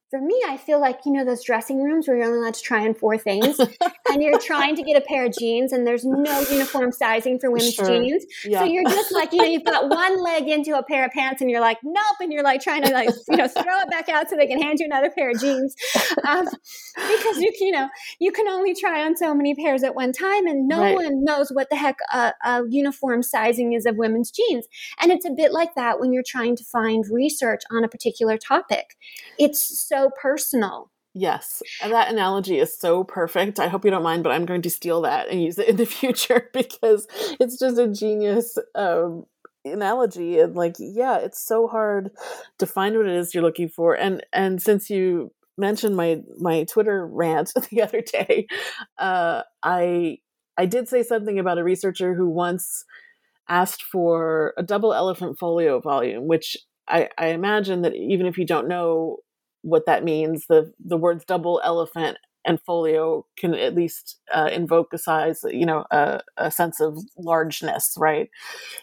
[0.08, 2.62] for me, I feel like, you know, those dressing rooms where you're only allowed to
[2.62, 3.58] try on four things
[4.08, 7.50] and you're trying to get a pair of jeans and there's no uniform sizing for
[7.50, 7.88] women's sure.
[7.88, 8.24] jeans.
[8.44, 8.60] Yeah.
[8.60, 11.40] So you're just like, you know, you've got one leg into a pair of pants
[11.40, 12.16] and you're like, nope.
[12.20, 14.62] And you're like trying to like, you know, throw it back out so they can
[14.62, 15.74] hand you another pair of jeans.
[16.24, 16.46] Um,
[16.94, 17.88] because you, you know,
[18.20, 20.94] you can only try on so many pairs at one time and no right.
[20.94, 24.66] one knows what the heck a, a uniform sizing is of women's jeans.
[25.00, 28.38] And it's a bit like that when you're trying to find research on a particular
[28.38, 28.96] topic.
[29.38, 30.90] It's so so personal.
[31.14, 33.58] Yes, that analogy is so perfect.
[33.58, 35.76] I hope you don't mind, but I'm going to steal that and use it in
[35.76, 37.06] the future because
[37.40, 39.24] it's just a genius um,
[39.64, 40.38] analogy.
[40.38, 42.10] And like, yeah, it's so hard
[42.58, 43.94] to find what it is you're looking for.
[43.94, 48.46] And and since you mentioned my my Twitter rant the other day,
[48.98, 50.18] uh, I
[50.58, 52.84] I did say something about a researcher who once
[53.48, 58.44] asked for a double elephant folio volume, which I, I imagine that even if you
[58.44, 59.18] don't know
[59.66, 60.46] what that means.
[60.48, 65.66] The the words double elephant and folio can at least uh, invoke a size, you
[65.66, 68.30] know, a, a sense of largeness, right?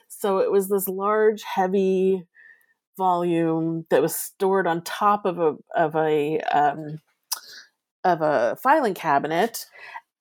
[0.10, 2.26] So it was this large, heavy
[2.98, 7.00] volume that was stored on top of a of a um,
[8.04, 9.66] of a filing cabinet,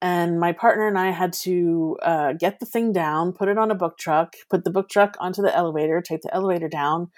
[0.00, 3.70] and my partner and I had to uh, get the thing down, put it on
[3.70, 7.10] a book truck, put the book truck onto the elevator, take the elevator down,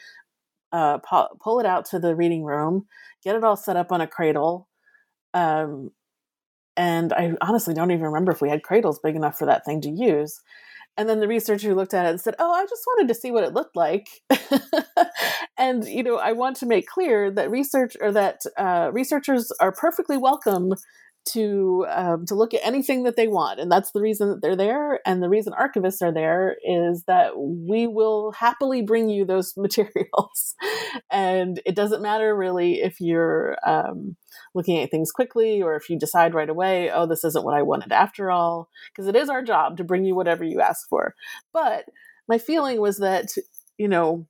[0.73, 2.87] uh, pull, pull it out to the reading room,
[3.25, 4.69] get it all set up on a cradle.
[5.33, 5.91] Um,
[6.77, 9.81] and I honestly don't even remember if we had cradles big enough for that thing
[9.83, 10.41] to use.
[10.97, 13.33] And then the researcher looked at it and said, "Oh, I just wanted to see
[13.33, 14.07] what it looked like."
[15.59, 19.73] and you know, I want to make clear that research or that uh, researchers are
[19.73, 20.75] perfectly welcome
[21.27, 24.57] to um, to look at anything that they want and that's the reason that they're
[24.57, 29.55] there and the reason archivists are there is that we will happily bring you those
[29.57, 30.55] materials.
[31.11, 34.17] And it doesn't matter really if you're um,
[34.55, 37.63] looking at things quickly or if you decide right away oh this isn't what i
[37.63, 41.15] wanted after all because it is our job to bring you whatever you ask for.
[41.53, 41.87] But
[42.29, 43.29] my feeling was that
[43.79, 44.27] you know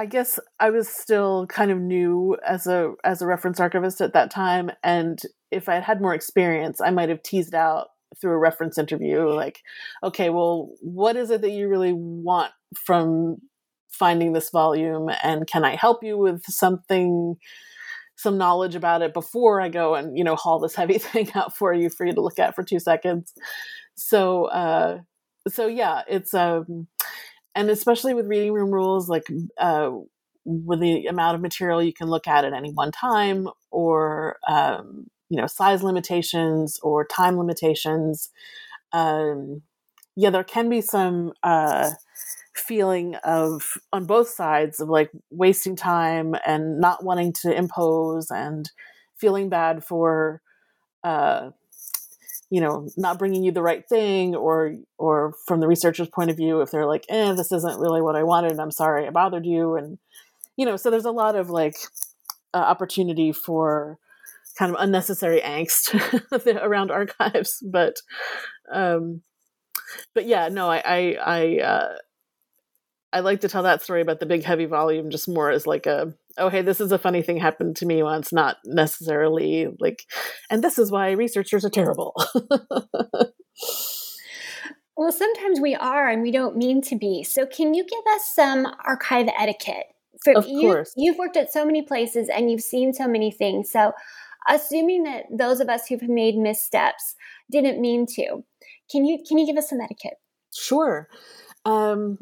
[0.00, 4.14] I guess I was still kind of new as a as a reference archivist at
[4.14, 8.32] that time, and if I had had more experience, I might have teased out through
[8.32, 9.60] a reference interview, like,
[10.02, 13.42] okay, well, what is it that you really want from
[13.90, 17.36] finding this volume, and can I help you with something?
[18.16, 21.56] some knowledge about it before I go and you know haul this heavy thing out
[21.56, 23.32] for you for you to look at for two seconds.
[23.94, 24.98] So uh,
[25.48, 26.86] so yeah, it's um,
[27.54, 29.26] and especially with reading room rules, like
[29.58, 29.90] uh,
[30.44, 35.06] with the amount of material you can look at at any one time, or um,
[35.28, 38.30] you know size limitations or time limitations.
[38.92, 39.62] Um,
[40.16, 41.32] yeah, there can be some.
[41.42, 41.90] Uh,
[42.54, 48.70] feeling of on both sides of like wasting time and not wanting to impose and
[49.16, 50.42] feeling bad for
[51.04, 51.50] uh
[52.50, 56.36] you know not bringing you the right thing or or from the researcher's point of
[56.36, 59.10] view if they're like eh this isn't really what i wanted and i'm sorry i
[59.10, 59.98] bothered you and
[60.56, 61.76] you know so there's a lot of like
[62.52, 63.98] uh, opportunity for
[64.58, 65.94] kind of unnecessary angst
[66.62, 67.96] around archives but
[68.72, 69.22] um
[70.14, 71.94] but yeah no i i i uh
[73.12, 75.86] I like to tell that story about the big heavy volume just more as like
[75.86, 80.04] a oh hey this is a funny thing happened to me once not necessarily like
[80.48, 82.14] and this is why researchers are terrible.
[84.96, 87.22] well sometimes we are and we don't mean to be.
[87.24, 89.86] So can you give us some archive etiquette?
[90.24, 90.92] For, of you, course.
[90.96, 93.70] You've worked at so many places and you've seen so many things.
[93.70, 93.92] So
[94.48, 97.14] assuming that those of us who've made missteps
[97.50, 98.44] didn't mean to,
[98.90, 100.18] can you can you give us some etiquette?
[100.52, 101.08] Sure.
[101.64, 102.18] Um,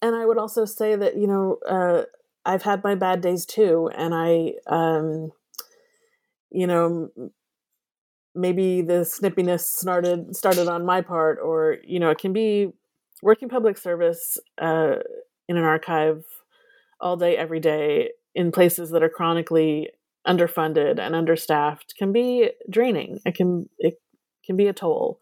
[0.00, 2.02] and I would also say that you know uh,
[2.44, 5.30] I've had my bad days too, and I, um,
[6.50, 7.10] you know,
[8.34, 12.68] maybe the snippiness started started on my part, or you know, it can be
[13.22, 14.96] working public service uh,
[15.48, 16.24] in an archive
[17.00, 19.90] all day, every day in places that are chronically
[20.26, 23.18] underfunded and understaffed can be draining.
[23.26, 23.94] It can it
[24.44, 25.20] can be a toll.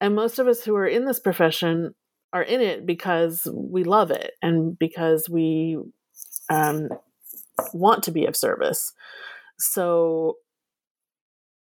[0.00, 1.94] And most of us who are in this profession
[2.32, 5.78] are in it because we love it and because we
[6.50, 6.88] um,
[7.72, 8.92] want to be of service.
[9.58, 10.36] So,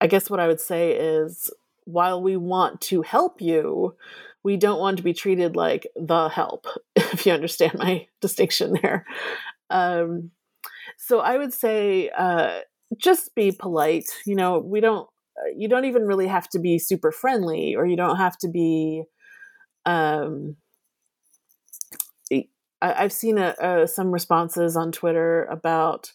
[0.00, 1.50] I guess what I would say is
[1.84, 3.94] while we want to help you,
[4.42, 6.66] we don't want to be treated like the help,
[6.96, 9.06] if you understand my distinction there.
[9.68, 10.30] Um,
[10.98, 12.60] so, I would say uh,
[12.96, 14.06] just be polite.
[14.24, 15.08] You know, we don't,
[15.56, 19.04] you don't even really have to be super friendly or you don't have to be
[19.86, 20.56] um,
[22.82, 26.12] I, have seen a, a, some responses on Twitter about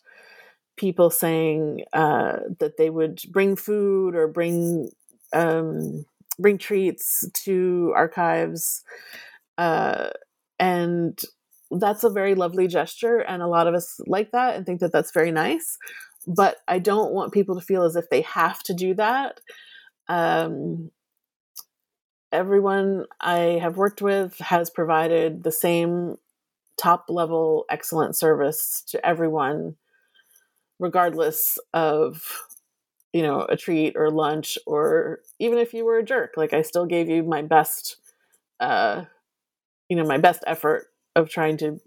[0.77, 4.89] people saying uh, that they would bring food or bring
[5.33, 6.05] um,
[6.39, 8.83] bring treats to archives,
[9.57, 10.09] uh,
[10.59, 11.21] and
[11.71, 14.91] that's a very lovely gesture, and a lot of us like that and think that
[14.91, 15.77] that's very nice.
[16.27, 19.39] But I don't want people to feel as if they have to do that.
[20.07, 20.91] Um,
[22.31, 26.17] everyone I have worked with has provided the same
[26.77, 29.75] top level excellent service to everyone
[30.79, 32.41] regardless of
[33.13, 36.33] you know a treat or lunch or even if you were a jerk.
[36.35, 37.97] Like i still gave you my best
[38.59, 39.05] uh
[39.89, 41.79] you know my best effort of trying to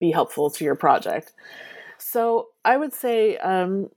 [0.00, 1.32] be helpful to your project.
[1.98, 3.90] So i would say um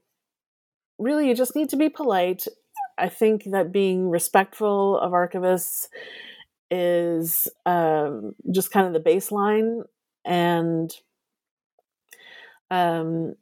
[0.98, 2.46] really you just need to be polite.
[2.98, 5.88] I think that being respectful of archivists
[6.70, 9.82] is um, just kind of the baseline,
[10.24, 10.92] and
[12.70, 13.34] um,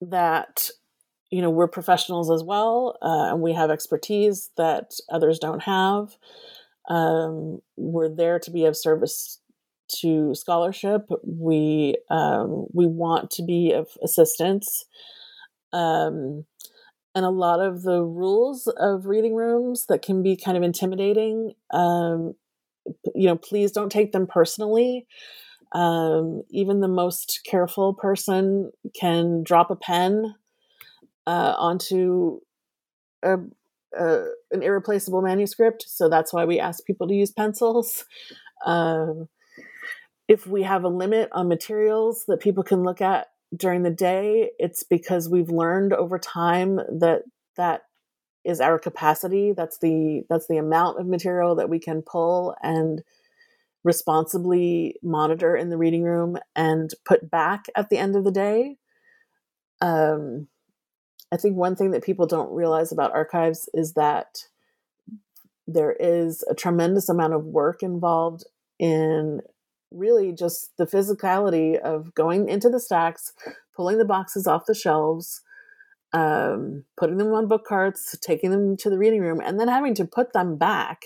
[0.00, 0.70] that
[1.30, 6.16] you know we're professionals as well, uh, and we have expertise that others don't have.
[6.88, 9.38] Um, we're there to be of service
[10.00, 11.08] to scholarship.
[11.24, 14.84] We um, we want to be of assistance.
[15.72, 16.44] Um,
[17.14, 21.52] and a lot of the rules of reading rooms that can be kind of intimidating
[21.70, 22.34] um,
[23.14, 25.06] you know please don't take them personally.
[25.72, 30.34] Um, even the most careful person can drop a pen
[31.26, 32.40] uh, onto
[33.22, 33.36] a,
[33.98, 38.04] a, an irreplaceable manuscript so that's why we ask people to use pencils.
[38.66, 39.28] Um,
[40.28, 44.50] if we have a limit on materials that people can look at during the day,
[44.58, 47.22] it's because we've learned over time that
[47.56, 47.82] that
[48.44, 49.52] is our capacity.
[49.52, 53.02] That's the that's the amount of material that we can pull and
[53.84, 58.76] responsibly monitor in the reading room and put back at the end of the day.
[59.80, 60.48] Um,
[61.32, 64.44] I think one thing that people don't realize about archives is that
[65.66, 68.44] there is a tremendous amount of work involved
[68.78, 69.40] in
[69.90, 73.32] really just the physicality of going into the stacks,
[73.76, 75.42] pulling the boxes off the shelves,
[76.12, 79.94] um, putting them on book carts, taking them to the reading room, and then having
[79.94, 81.02] to put them back.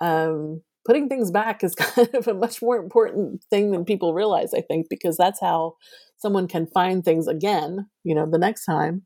[0.00, 4.54] Um, putting things back is kind of a much more important thing than people realize,
[4.54, 5.76] I think, because that's how
[6.18, 9.02] someone can find things again, you know, the next time,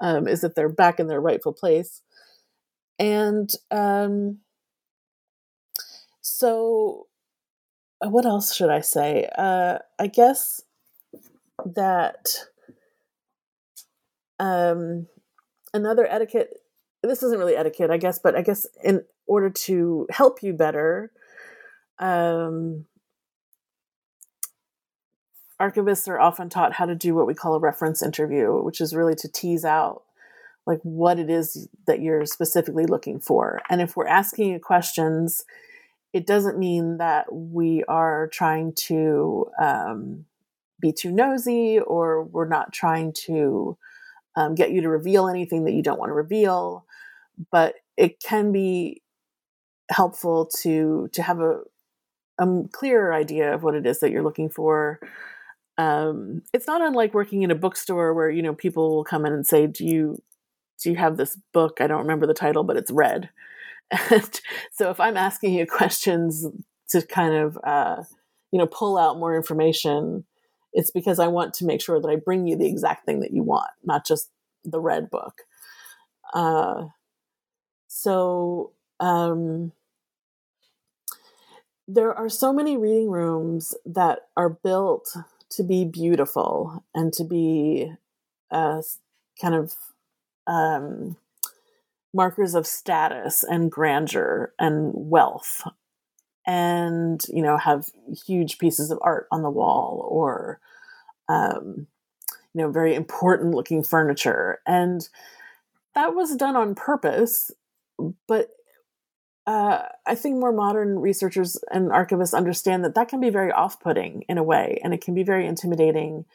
[0.00, 2.02] um, is that they're back in their rightful place.
[2.98, 4.38] And um,
[6.20, 7.06] so,
[8.04, 9.28] uh, what else should I say?
[9.36, 10.62] Uh, I guess
[11.64, 12.44] that
[14.38, 15.06] um,
[15.72, 16.54] another etiquette
[17.02, 21.12] this isn't really etiquette, I guess, but I guess in order to help you better,
[21.98, 22.86] um,
[25.60, 28.94] archivists are often taught how to do what we call a reference interview, which is
[28.94, 30.02] really to tease out
[30.66, 33.62] like what it is that you're specifically looking for.
[33.70, 35.44] And if we're asking you questions,
[36.12, 40.26] it doesn't mean that we are trying to um,
[40.80, 43.78] be too nosy or we're not trying to
[44.38, 46.86] um, get you to reveal anything that you don't want to reveal.
[47.50, 49.02] But it can be
[49.90, 51.60] helpful to to have a,
[52.38, 55.00] a clearer idea of what it is that you're looking for.
[55.76, 59.32] Um, it's not unlike working in a bookstore where you know people will come in
[59.32, 60.22] and say, "Do you
[60.82, 61.80] do you have this book?
[61.80, 63.30] I don't remember the title, but it's red."
[64.10, 66.46] And so if I'm asking you questions
[66.90, 68.02] to kind of uh,
[68.52, 70.24] you know pull out more information,
[70.78, 73.32] it's because I want to make sure that I bring you the exact thing that
[73.32, 74.30] you want, not just
[74.64, 75.42] the red book.
[76.32, 76.84] Uh,
[77.88, 78.70] so
[79.00, 79.72] um,
[81.88, 85.16] there are so many reading rooms that are built
[85.50, 87.90] to be beautiful and to be
[88.52, 88.80] uh,
[89.42, 89.74] kind of
[90.46, 91.16] um,
[92.14, 95.64] markers of status and grandeur and wealth
[96.48, 97.90] and you know have
[98.26, 100.58] huge pieces of art on the wall or
[101.28, 101.86] um,
[102.54, 105.08] you know very important looking furniture and
[105.94, 107.50] that was done on purpose
[108.26, 108.48] but
[109.46, 114.24] uh, I think more modern researchers and archivists understand that that can be very off-putting
[114.28, 116.26] in a way, and it can be very intimidating.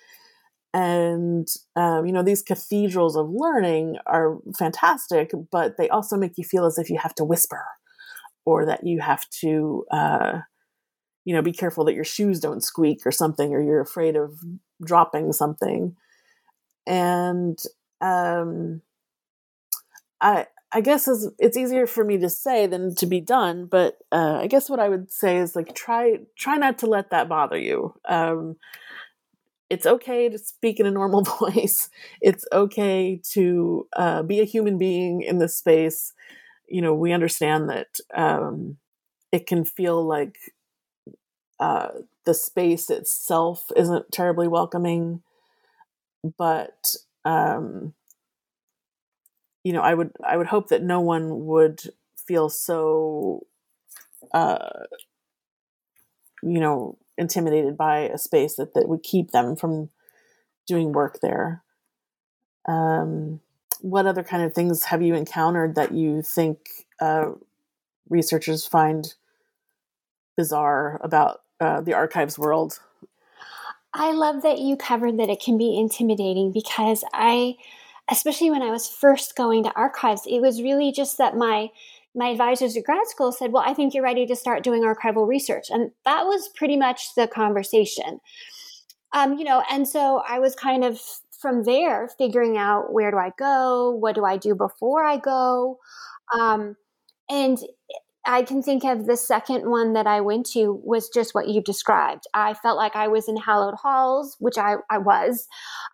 [0.74, 6.44] And um, you know, these cathedrals of learning are fantastic, but they also make you
[6.44, 7.64] feel as if you have to whisper,
[8.46, 10.40] or that you have to, uh,
[11.26, 14.40] you know, be careful that your shoes don't squeak or something, or you're afraid of
[14.84, 15.96] dropping something.
[16.86, 17.58] And
[18.02, 18.82] um,
[20.20, 24.40] I I guess it's easier for me to say than to be done, but uh,
[24.42, 27.60] I guess what I would say is like try try not to let that bother
[27.60, 27.94] you.
[28.10, 28.56] Um,
[29.70, 31.90] it's okay to speak in a normal voice.
[32.22, 36.14] It's okay to uh, be a human being in this space.
[36.74, 38.78] You know, we understand that um,
[39.32, 40.38] it can feel like
[41.60, 41.90] uh,
[42.26, 45.22] the space itself isn't terribly welcoming,
[46.38, 46.96] but
[47.26, 47.94] um,
[49.64, 51.82] you know, I would I would hope that no one would
[52.28, 53.46] feel so
[54.34, 54.70] uh
[56.42, 59.90] you know, intimidated by a space that, that would keep them from
[60.68, 61.64] doing work there.
[62.68, 63.40] Um,
[63.84, 67.32] what other kind of things have you encountered that you think uh,
[68.10, 69.14] researchers find
[70.38, 72.80] bizarre about uh, the archives world?
[73.94, 77.56] I love that you covered that it can be intimidating because I
[78.10, 81.70] especially when I was first going to archives, it was really just that my
[82.16, 85.28] my advisors at grad school said, "Well, I think you're ready to start doing archival
[85.28, 88.22] research," and that was pretty much the conversation.
[89.12, 91.02] Um, you know, and so I was kind of
[91.44, 95.78] from there figuring out where do I go, what do I do before I go,
[96.34, 96.76] um,
[97.30, 97.60] and
[98.26, 101.62] I can think of the second one that I went to was just what you
[101.62, 102.24] described.
[102.34, 105.46] I felt like I was in hallowed halls, which I, I was,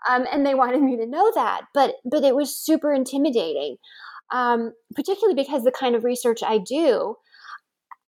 [0.08, 3.78] um, and they wanted me to know that, but but it was super intimidating,
[4.32, 7.16] um, particularly because the kind of research I do,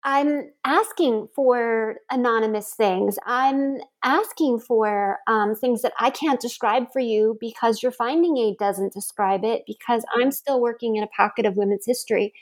[0.05, 3.19] I'm asking for anonymous things.
[3.27, 8.59] I'm asking for um, things that I can't describe for you because your finding aid
[8.59, 9.65] doesn't describe it.
[9.67, 12.33] Because I'm still working in a pocket of women's history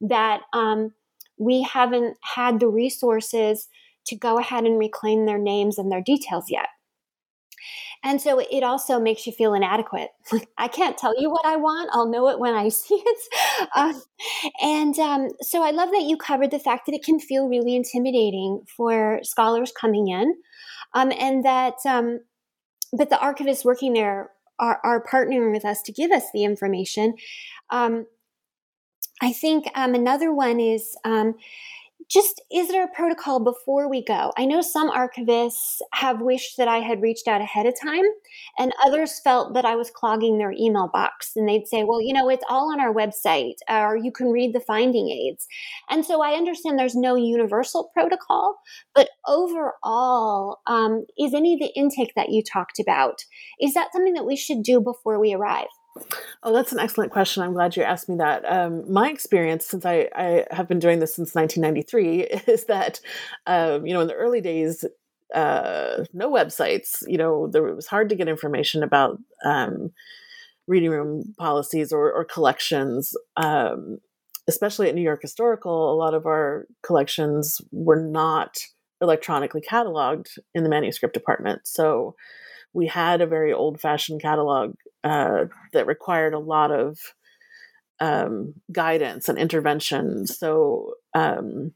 [0.00, 0.92] that um,
[1.38, 3.68] we haven't had the resources
[4.06, 6.68] to go ahead and reclaim their names and their details yet.
[8.04, 10.10] And so it also makes you feel inadequate.
[10.58, 11.90] I can't tell you what I want.
[11.92, 13.18] I'll know it when I see it.
[13.76, 14.02] Um,
[14.60, 17.76] and um, so I love that you covered the fact that it can feel really
[17.76, 20.34] intimidating for scholars coming in,
[20.94, 22.20] um, and that um,
[22.92, 27.14] but the archivists working there are, are, partnering with us to give us the information.
[27.70, 28.06] Um,
[29.22, 30.96] I think um, another one is
[32.12, 34.32] just is there a protocol before we go?
[34.36, 38.04] I know some archivists have wished that I had reached out ahead of time,
[38.58, 41.32] and others felt that I was clogging their email box.
[41.34, 44.54] And they'd say, well, you know, it's all on our website, or you can read
[44.54, 45.46] the finding aids.
[45.88, 48.58] And so I understand there's no universal protocol,
[48.94, 53.24] but overall, um, is any of the intake that you talked about,
[53.58, 55.68] is that something that we should do before we arrive?
[56.42, 57.42] Oh, that's an excellent question.
[57.42, 58.44] I'm glad you asked me that.
[58.50, 62.22] Um, my experience, since I, I, have been doing this since 1993,
[62.52, 63.00] is that,
[63.46, 64.84] um, you know, in the early days,
[65.34, 69.92] uh, no websites, you know, there, it was hard to get information about um,
[70.66, 73.14] reading room policies or, or collections.
[73.36, 73.98] Um,
[74.48, 78.58] especially at New York Historical, a lot of our collections were not
[79.00, 81.60] electronically cataloged in the manuscript department.
[81.64, 82.14] So
[82.72, 84.74] we had a very old fashioned catalog
[85.04, 86.98] uh, that required a lot of
[88.00, 90.26] um, guidance and intervention.
[90.26, 91.72] So, um,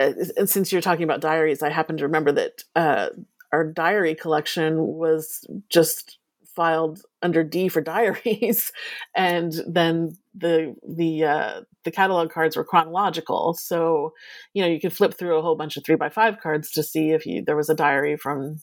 [0.00, 3.10] and since you're talking about diaries, I happen to remember that uh,
[3.52, 6.18] our diary collection was just
[6.54, 8.72] filed under D for diaries,
[9.14, 13.54] and then the the uh, the catalog cards were chronological.
[13.54, 14.12] So,
[14.54, 16.82] you know, you could flip through a whole bunch of three by five cards to
[16.82, 18.56] see if you, there was a diary from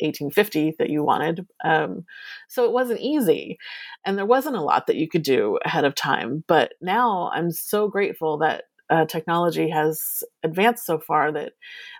[0.00, 1.46] 1850 that you wanted.
[1.64, 2.04] Um,
[2.48, 3.58] so it wasn't easy.
[4.04, 6.44] And there wasn't a lot that you could do ahead of time.
[6.46, 11.52] But now I'm so grateful that uh, technology has advanced so far that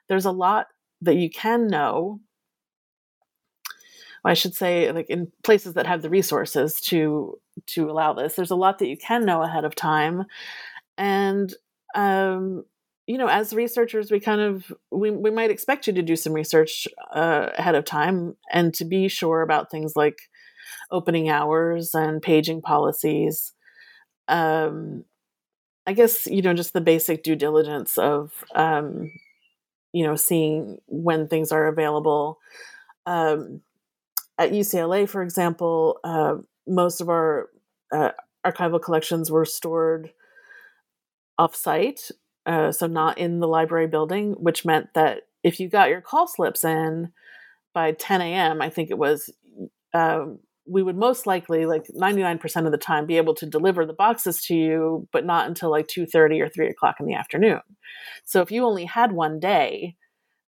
[0.09, 0.66] there's a lot
[1.01, 2.20] that you can know.
[4.26, 8.51] I should say, like in places that have the resources to to allow this, there's
[8.51, 10.24] a lot that you can know ahead of time,
[10.97, 11.55] and
[11.95, 12.64] um,
[13.07, 16.32] you know, as researchers, we kind of we we might expect you to do some
[16.32, 20.18] research uh, ahead of time and to be sure about things like
[20.90, 23.52] opening hours and paging policies.
[24.28, 25.05] Um,
[25.86, 29.11] I guess you know just the basic due diligence of um,
[29.92, 32.38] you know seeing when things are available.
[33.07, 33.61] Um,
[34.38, 36.36] at UCLA, for example, uh,
[36.66, 37.50] most of our
[37.92, 38.11] uh,
[38.44, 40.11] archival collections were stored
[41.38, 42.11] offsite
[42.47, 46.26] uh, so not in the library building, which meant that if you got your call
[46.26, 47.12] slips in
[47.72, 49.32] by 10 a.m., I think it was,
[49.92, 53.92] um, we would most likely, like 99% of the time, be able to deliver the
[53.92, 57.61] boxes to you, but not until like 2:30 or 3 o'clock in the afternoon.
[58.24, 59.97] So if you only had one day,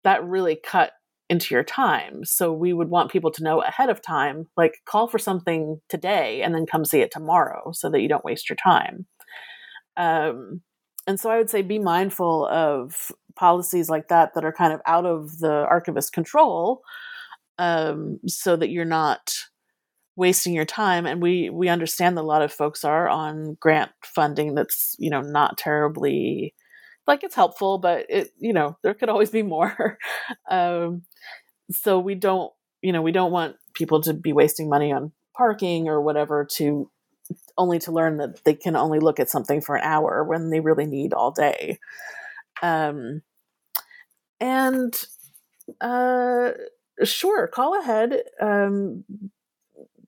[0.03, 0.93] that really cut
[1.29, 2.25] into your time.
[2.25, 6.43] So we would want people to know ahead of time, like call for something today
[6.43, 9.07] and then come see it tomorrow, so that you don't waste your time.
[9.97, 10.63] Um,
[11.11, 14.81] and so I would say be mindful of policies like that that are kind of
[14.87, 16.83] out of the archivist control
[17.59, 19.35] um, so that you're not
[20.15, 21.07] wasting your time.
[21.07, 25.11] And we we understand that a lot of folks are on grant funding that's you
[25.11, 26.55] know not terribly
[27.09, 29.99] like it's helpful but it you know there could always be more.
[30.49, 31.03] Um,
[31.73, 32.53] so we don't
[32.83, 36.89] you know we don't want people to be wasting money on parking or whatever to
[37.61, 40.61] only to learn that they can only look at something for an hour when they
[40.61, 41.79] really need all day.
[42.63, 43.23] Um,
[44.41, 44.99] and
[45.81, 46.53] uh,
[47.05, 48.23] sure, call ahead.
[48.41, 49.05] Um,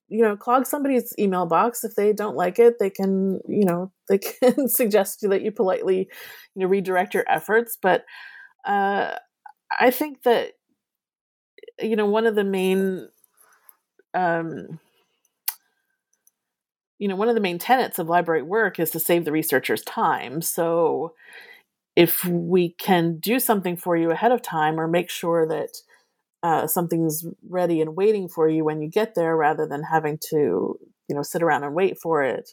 [0.08, 2.78] you know, clog somebody's email box if they don't like it.
[2.78, 6.08] They can, you know, they can suggest that you politely,
[6.54, 7.78] you know, redirect your efforts.
[7.80, 8.04] But
[8.64, 9.14] uh,
[9.78, 10.52] I think that,
[11.80, 13.08] you know, one of the main
[14.14, 14.78] um,
[17.02, 19.82] you know, one of the main tenets of library work is to save the researcher's
[19.82, 20.40] time.
[20.40, 21.14] So
[21.96, 25.78] if we can do something for you ahead of time or make sure that
[26.44, 30.78] uh, something's ready and waiting for you when you get there rather than having to,
[31.08, 32.50] you know, sit around and wait for it,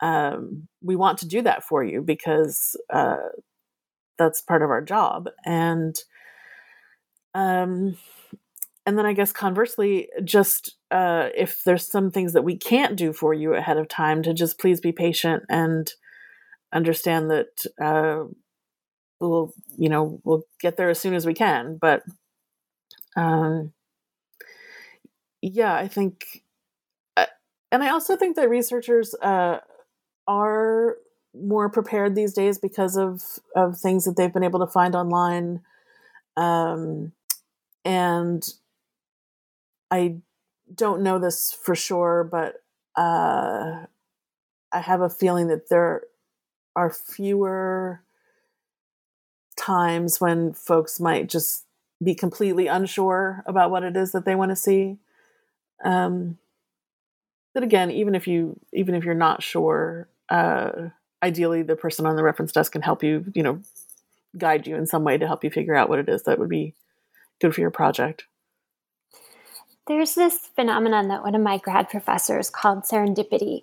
[0.00, 3.28] um, we want to do that for you because uh,
[4.16, 5.28] that's part of our job.
[5.44, 5.94] And
[7.34, 7.98] um,
[8.86, 13.12] and then I guess conversely, just uh, if there's some things that we can't do
[13.12, 15.92] for you ahead of time, to just please be patient and
[16.72, 18.24] understand that uh,
[19.20, 21.78] we'll, you know, we'll get there as soon as we can.
[21.80, 22.04] But
[23.16, 23.72] um,
[25.42, 26.44] yeah, I think,
[27.16, 27.26] uh,
[27.72, 29.58] and I also think that researchers uh,
[30.28, 30.96] are
[31.34, 33.22] more prepared these days because of
[33.54, 35.60] of things that they've been able to find online.
[36.36, 37.12] Um,
[37.84, 38.46] and
[39.90, 40.16] I
[40.72, 42.62] don't know this for sure, but
[42.96, 43.86] uh,
[44.72, 46.02] I have a feeling that there
[46.74, 48.02] are fewer
[49.56, 51.64] times when folks might just
[52.02, 54.98] be completely unsure about what it is that they want to see.
[55.84, 56.38] Um,
[57.54, 60.90] but again, even if you even if you're not sure, uh,
[61.22, 63.60] ideally the person on the reference desk can help you you know
[64.36, 66.48] guide you in some way to help you figure out what it is that would
[66.48, 66.74] be
[67.40, 68.24] good for your project
[69.88, 73.62] there's this phenomenon that one of my grad professors called serendipity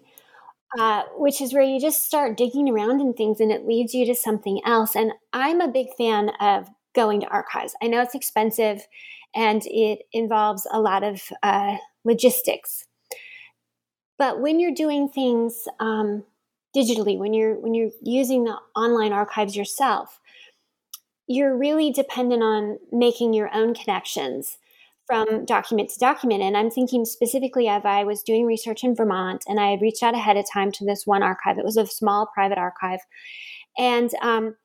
[0.77, 4.05] uh, which is where you just start digging around in things and it leads you
[4.05, 4.95] to something else.
[4.95, 7.75] And i'm a big fan of going to archives.
[7.81, 8.87] I know it's expensive
[9.35, 12.85] and it involves a lot of uh, logistics.
[14.17, 16.23] But when you're doing things um,
[16.75, 20.19] digitally, when you're when you're using the online archives yourself,
[21.27, 24.57] you're really dependent on making your own connections
[25.05, 26.41] from document to document.
[26.41, 30.03] And I'm thinking specifically of I was doing research in Vermont and I had reached
[30.03, 31.57] out ahead of time to this one archive.
[31.57, 32.99] It was a small private archive.
[33.77, 34.55] And um,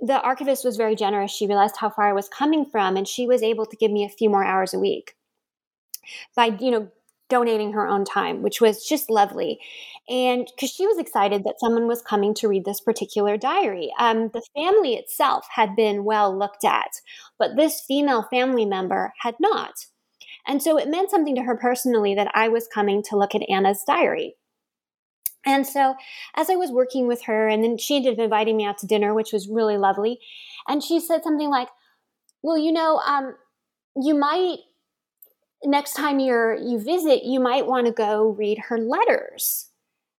[0.00, 1.32] the archivist was very generous.
[1.32, 4.04] She realized how far I was coming from and she was able to give me
[4.04, 5.14] a few more hours a week
[6.36, 6.88] by, you know,
[7.28, 9.60] donating her own time, which was just lovely.
[10.08, 13.92] And because she was excited that someone was coming to read this particular diary.
[13.98, 16.90] Um, the family itself had been well looked at,
[17.38, 19.74] but this female family member had not.
[20.46, 23.48] And so it meant something to her personally that I was coming to look at
[23.50, 24.36] Anna's diary.
[25.44, 25.94] And so,
[26.34, 28.86] as I was working with her, and then she ended up inviting me out to
[28.86, 30.18] dinner, which was really lovely.
[30.66, 31.68] And she said something like,
[32.42, 33.34] Well, you know, um,
[33.96, 34.58] you might
[35.64, 39.66] next time you're you visit, you might want to go read her letters.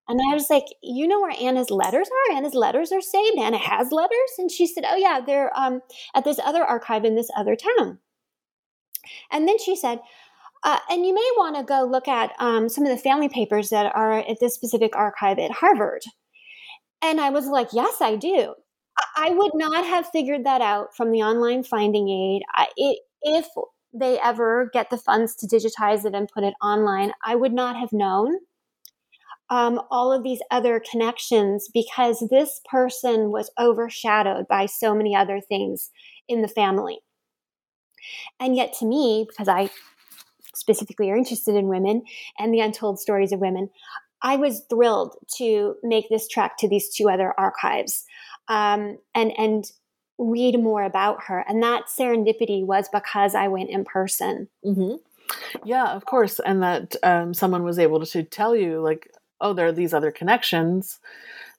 [0.09, 2.37] And I was like, you know where Anna's letters are?
[2.37, 3.39] Anna's letters are saved.
[3.39, 4.31] Anna has letters.
[4.39, 5.83] And she said, oh yeah, they're um,
[6.15, 7.99] at this other archive in this other town.
[9.31, 10.01] And then she said,
[10.65, 13.69] uh, and you may want to go look at um, some of the family papers
[13.69, 16.03] that are at this specific archive at Harvard.
[17.03, 18.55] And I was like, yes, I do.
[19.17, 22.43] I would not have figured that out from the online finding aid.
[22.53, 23.47] I, it, if
[23.93, 27.77] they ever get the funds to digitize it and put it online, I would not
[27.77, 28.39] have known
[29.51, 35.41] um, all of these other connections because this person was overshadowed by so many other
[35.41, 35.91] things
[36.29, 36.99] in the family.
[38.39, 39.71] And yet, to me, because I
[40.55, 42.03] specifically are interested in women
[42.39, 43.71] and the untold stories of women,
[44.23, 48.05] I was thrilled to make this trek to these two other archives
[48.49, 49.65] um, and and
[50.19, 51.45] read more about her.
[51.49, 54.49] And that serendipity was because I went in person.
[54.65, 54.97] Mm-hmm.
[55.65, 56.41] Yeah, of course.
[56.41, 59.11] And that um, someone was able to tell you, like,
[59.41, 60.99] oh, there are these other connections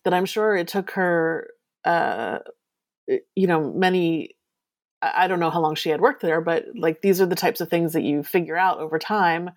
[0.04, 1.50] that I'm sure it took her,
[1.86, 2.40] uh,
[3.36, 4.36] you know, many.
[5.02, 7.62] I don't know how long she had worked there, but like these are the types
[7.62, 9.50] of things that you figure out over time.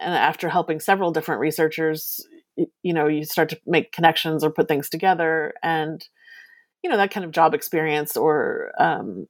[0.00, 2.26] And after helping several different researchers,
[2.56, 5.52] you know, you start to make connections or put things together.
[5.62, 6.02] And
[6.82, 9.26] you know that kind of job experience or um,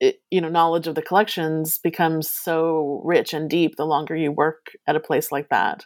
[0.00, 4.30] it, you know knowledge of the collections becomes so rich and deep the longer you
[4.30, 5.84] work at a place like that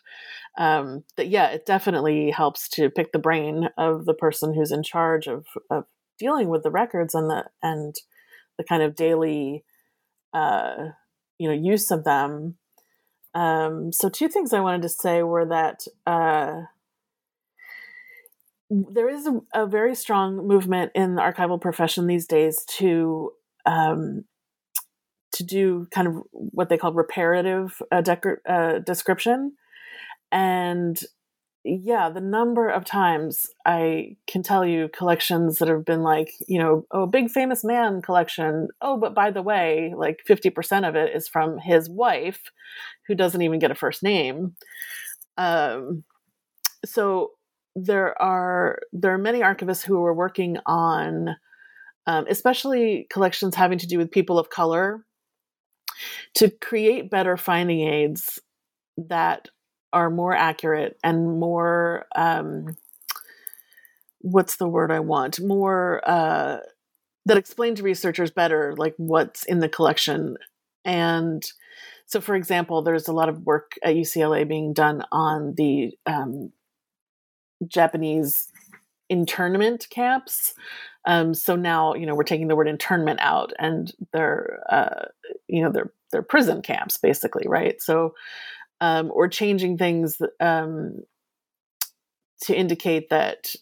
[0.58, 4.82] um, that yeah it definitely helps to pick the brain of the person who's in
[4.82, 5.84] charge of, of
[6.18, 7.96] dealing with the records and the and
[8.58, 9.64] the kind of daily
[10.34, 10.88] uh,
[11.38, 12.56] you know use of them.
[13.34, 16.62] Um, so two things i wanted to say were that uh,
[18.72, 23.32] there is a, a, very strong movement in the archival profession these days to
[23.66, 24.24] um,
[25.32, 28.02] to do kind of what they call reparative uh,
[28.48, 29.52] uh, description,
[30.30, 31.00] and
[31.64, 36.58] yeah, the number of times I can tell you collections that have been like, you
[36.58, 38.68] know, oh, big famous man collection.
[38.80, 42.42] Oh, but by the way, like 50% of it is from his wife,
[43.06, 44.56] who doesn't even get a first name.
[45.38, 46.02] Um,
[46.84, 47.30] so
[47.74, 51.36] there are there are many archivists who are working on
[52.06, 55.04] um, especially collections having to do with people of color
[56.34, 58.40] to create better finding aids
[58.96, 59.48] that
[59.92, 62.74] are more accurate and more um,
[64.22, 65.40] what's the word i want?
[65.40, 66.58] More uh,
[67.26, 70.36] that explain to researchers better like what's in the collection.
[70.84, 71.44] And
[72.06, 76.52] so for example there's a lot of work at ucla being done on the um,
[77.68, 78.48] Japanese
[79.08, 80.54] internment camps.
[81.04, 85.06] Um, so now, you know, we're taking the word internment out, and they're, uh,
[85.48, 87.80] you know, they're they're prison camps basically, right?
[87.82, 88.14] So,
[88.80, 91.00] um, or changing things um,
[92.42, 93.54] to indicate that,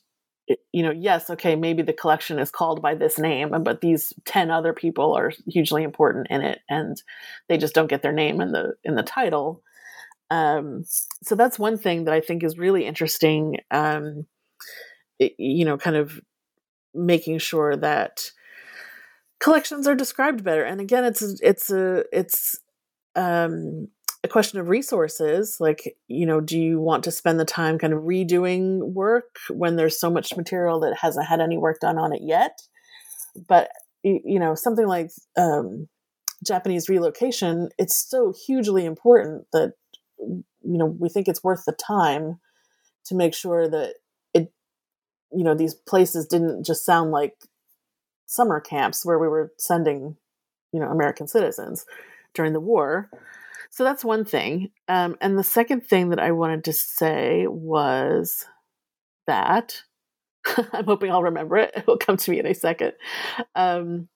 [0.73, 4.51] you know, yes, okay, maybe the collection is called by this name, but these ten
[4.51, 7.03] other people are hugely important in it, and
[7.49, 9.63] they just don't get their name in the in the title.
[10.31, 10.85] Um,
[11.23, 13.57] so that's one thing that I think is really interesting.
[13.71, 14.27] Um,
[15.19, 16.21] it, you know, kind of
[16.95, 18.31] making sure that
[19.41, 20.63] collections are described better.
[20.63, 22.57] And again, it's it's a it's
[23.17, 23.89] um,
[24.23, 27.93] a question of resources like you know do you want to spend the time kind
[27.93, 32.13] of redoing work when there's so much material that hasn't had any work done on
[32.13, 32.59] it yet
[33.49, 33.71] but
[34.03, 35.89] you know something like um,
[36.47, 39.73] japanese relocation it's so hugely important that
[40.21, 42.39] you know we think it's worth the time
[43.05, 43.95] to make sure that
[44.35, 44.53] it
[45.33, 47.37] you know these places didn't just sound like
[48.27, 50.17] summer camps where we were sending
[50.73, 51.87] you know american citizens
[52.35, 53.11] during the war.
[53.71, 54.71] So that's one thing.
[54.89, 58.47] Um, and the second thing that i wanted to say was
[59.27, 59.83] that
[60.73, 61.73] i'm hoping i'll remember it.
[61.75, 62.93] It will come to me in a second.
[63.55, 64.09] Um,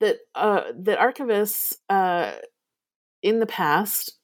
[0.00, 2.32] that uh, that archivists uh,
[3.22, 4.18] in the past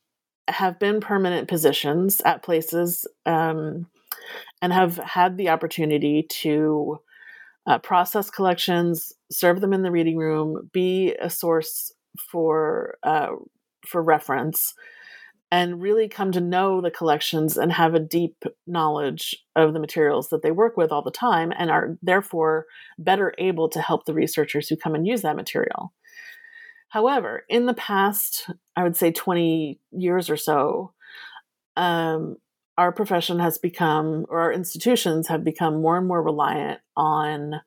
[0.48, 3.86] have been permanent positions at places um,
[4.62, 6.98] and have had the opportunity to
[7.66, 11.92] uh, process collections, serve them in the reading room, be a source
[12.30, 13.28] for uh,
[13.86, 14.74] for reference,
[15.52, 20.30] and really come to know the collections and have a deep knowledge of the materials
[20.30, 22.64] that they work with all the time, and are therefore
[22.98, 25.92] better able to help the researchers who come and use that material.
[26.88, 30.92] However, in the past, I would say 20 years or so,
[31.76, 32.36] um,
[32.78, 37.60] our profession has become, or our institutions have become more and more reliant on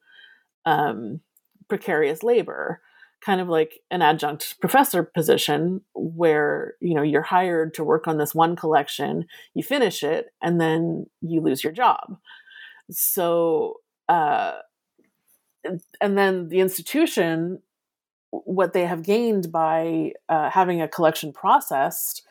[0.65, 1.19] um,
[1.67, 2.81] precarious labor,
[3.23, 8.17] kind of like an adjunct professor position where, you know, you're hired to work on
[8.17, 12.17] this one collection, you finish it, and then you lose your job.
[12.89, 13.75] So,
[14.09, 14.53] uh,
[16.01, 17.61] and then the institution
[18.31, 22.23] what they have gained by uh, having a collection processed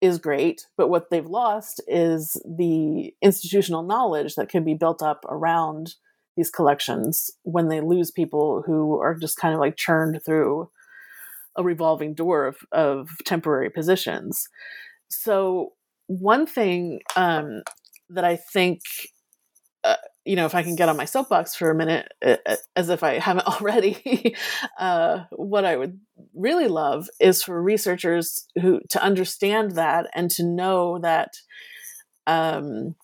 [0.00, 5.24] is great, but what they've lost is the institutional knowledge that can be built up
[5.28, 5.94] around
[6.36, 10.68] these collections when they lose people who are just kind of like churned through
[11.56, 14.48] a revolving door of, of temporary positions.
[15.08, 15.72] So,
[16.06, 17.62] one thing um,
[18.10, 18.80] that I think
[20.24, 22.12] you know, if I can get on my soapbox for a minute,
[22.74, 24.34] as if I haven't already,
[24.78, 26.00] uh, what I would
[26.34, 31.34] really love is for researchers who to understand that and to know that
[32.26, 32.94] um,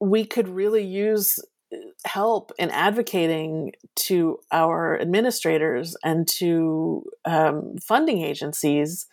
[0.00, 1.38] we could really use
[1.72, 9.06] uh, help in advocating to our administrators and to um, funding agencies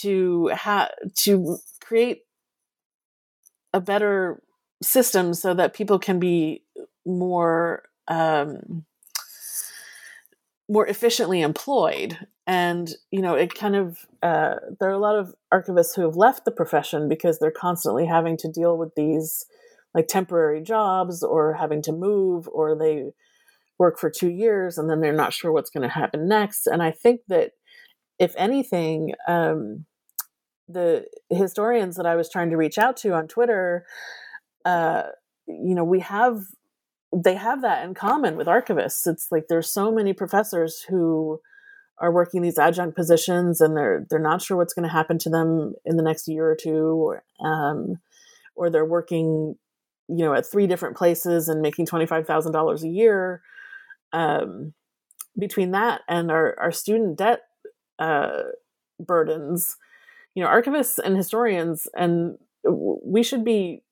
[0.00, 2.22] to have to create
[3.72, 4.42] a better
[4.82, 6.62] system so that people can be
[7.04, 8.84] more um,
[10.68, 12.18] more efficiently employed.
[12.46, 16.16] And you know it kind of uh, there are a lot of archivists who have
[16.16, 19.46] left the profession because they're constantly having to deal with these
[19.94, 23.10] like temporary jobs or having to move or they
[23.78, 26.66] work for two years and then they're not sure what's going to happen next.
[26.66, 27.52] And i think that
[28.18, 29.86] if anything um,
[30.68, 33.86] the historians that i was trying to reach out to on twitter
[34.64, 35.04] uh,
[35.46, 36.40] you know, we have
[37.16, 39.06] they have that in common with archivists.
[39.06, 41.40] It's like there's so many professors who
[42.00, 45.30] are working these adjunct positions and they're they're not sure what's going to happen to
[45.30, 47.96] them in the next year or two, or, um,
[48.54, 49.56] or they're working,
[50.08, 53.42] you know, at three different places and making twenty five thousand dollars a year.
[54.12, 54.74] Um,
[55.38, 57.40] between that and our our student debt
[57.98, 58.42] uh,
[59.00, 59.76] burdens,
[60.34, 63.82] you know, archivists and historians and we should be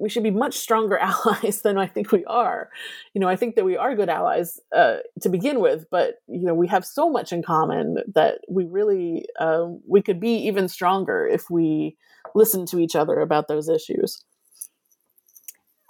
[0.00, 2.70] we should be much stronger allies than I think we are.
[3.14, 6.44] You know, I think that we are good allies uh, to begin with, but you
[6.44, 10.68] know, we have so much in common that we really uh, we could be even
[10.68, 11.96] stronger if we
[12.34, 14.24] listen to each other about those issues.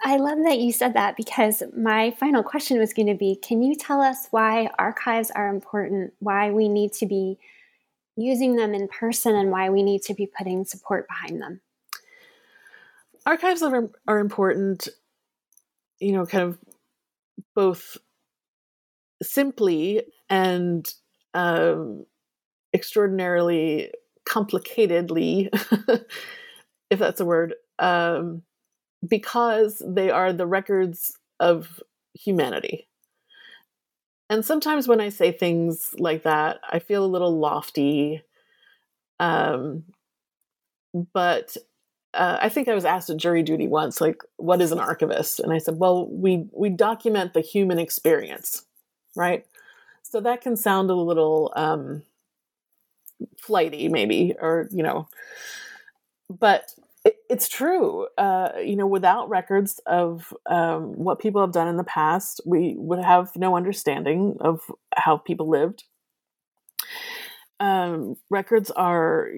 [0.03, 3.63] I love that you said that because my final question was going to be can
[3.63, 7.39] you tell us why archives are important, why we need to be
[8.17, 11.61] using them in person, and why we need to be putting support behind them?
[13.31, 14.89] Archives are, are important
[16.01, 16.59] you know kind of
[17.55, 17.97] both
[19.23, 20.93] simply and
[21.35, 22.05] um,
[22.75, 23.93] extraordinarily
[24.29, 25.49] complicatedly
[26.91, 28.43] if that's a word um,
[29.07, 31.81] because they are the records of
[32.15, 32.89] humanity.
[34.29, 38.23] And sometimes when i say things like that i feel a little lofty
[39.19, 39.85] um,
[41.13, 41.57] but
[42.15, 45.41] uh, I think I was asked at jury duty once, like, what is an archivist?
[45.41, 48.65] And I said, well, we we document the human experience,
[49.17, 49.47] right?
[50.03, 52.03] So that can sound a little um,
[53.39, 55.09] flighty, maybe, or you know,
[56.29, 58.09] but it, it's true.
[58.19, 62.75] Uh, you know, without records of um, what people have done in the past, we
[62.77, 64.61] would have no understanding of
[64.97, 65.85] how people lived.
[67.61, 69.31] um, records are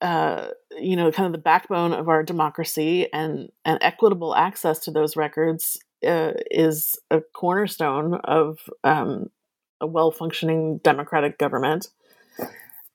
[0.00, 0.48] uh,
[0.78, 5.16] you know kind of the backbone of our democracy and and equitable access to those
[5.16, 9.30] records uh, is a cornerstone of um,
[9.80, 11.88] a well functioning democratic government.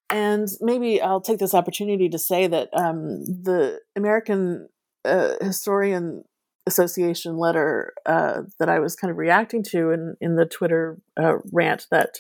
[0.10, 4.70] And maybe I'll take this opportunity to say that um, the American
[5.04, 6.24] uh, Historian
[6.68, 11.38] Association letter uh, that I was kind of reacting to in, in the Twitter uh,
[11.52, 12.20] rant that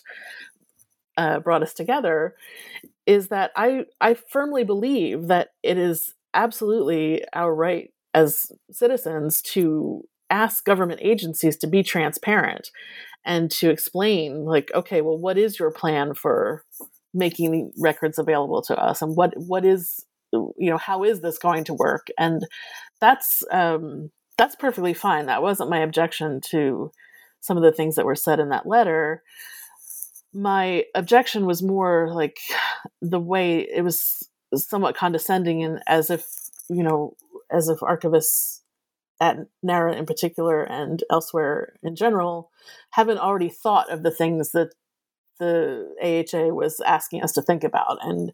[1.17, 2.35] uh, brought us together
[3.05, 10.03] is that I, I firmly believe that it is absolutely our right as citizens to
[10.29, 12.69] ask government agencies to be transparent
[13.23, 16.63] and to explain like okay well what is your plan for
[17.15, 19.01] making records available to us?
[19.01, 22.07] And what what is you know how is this going to work?
[22.19, 22.45] And
[22.99, 25.25] that's um that's perfectly fine.
[25.25, 26.91] That wasn't my objection to
[27.39, 29.23] some of the things that were said in that letter
[30.35, 32.37] my objection was more like
[33.01, 36.27] the way it was somewhat condescending and as if
[36.69, 37.15] you know
[37.51, 38.59] as if archivists
[39.21, 42.51] at NARA in particular and elsewhere in general
[42.91, 44.73] haven't already thought of the things that
[45.39, 47.97] the AHA was asking us to think about.
[48.01, 48.33] And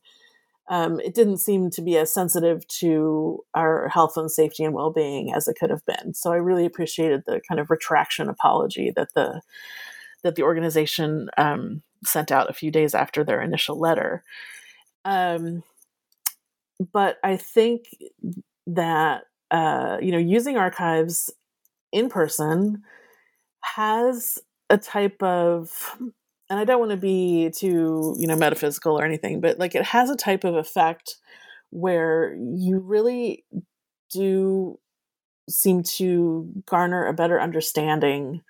[0.70, 5.34] um, it didn't seem to be as sensitive to our health and safety and well-being
[5.34, 6.14] as it could have been.
[6.14, 9.42] So I really appreciated the kind of retraction apology that the
[10.24, 14.24] that the organization um, sent out a few days after their initial letter.
[15.06, 15.64] Um,
[16.94, 17.86] but I think
[18.68, 21.32] that uh, you know using archives
[21.92, 22.84] in person
[23.62, 25.98] has a type of
[26.50, 29.86] and I don't want to be too, you know, metaphysical or anything, but like it
[29.86, 31.16] has a type of effect
[31.70, 33.46] where you really
[34.12, 34.78] do
[35.50, 38.42] seem to garner a better understanding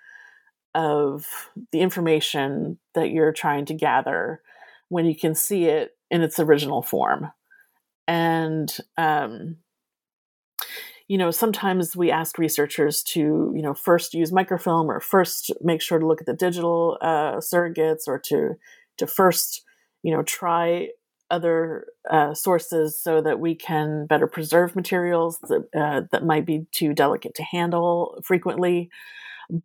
[0.74, 1.26] of
[1.72, 4.41] the information that you're trying to gather
[4.89, 7.32] when you can see it in its original form.
[8.07, 9.57] And um,
[11.11, 15.82] you know, sometimes we ask researchers to, you know, first use microfilm or first make
[15.82, 18.55] sure to look at the digital uh, surrogates or to
[18.97, 19.65] to first,
[20.03, 20.88] you know, try
[21.30, 26.65] other uh, sources so that we can better preserve materials that uh, that might be
[26.72, 28.89] too delicate to handle frequently.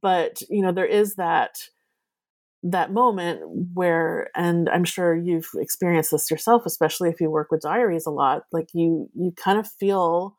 [0.02, 1.56] But you know, there is that
[2.62, 3.42] that moment
[3.74, 8.10] where and i'm sure you've experienced this yourself especially if you work with diaries a
[8.10, 10.36] lot like you you kind of feel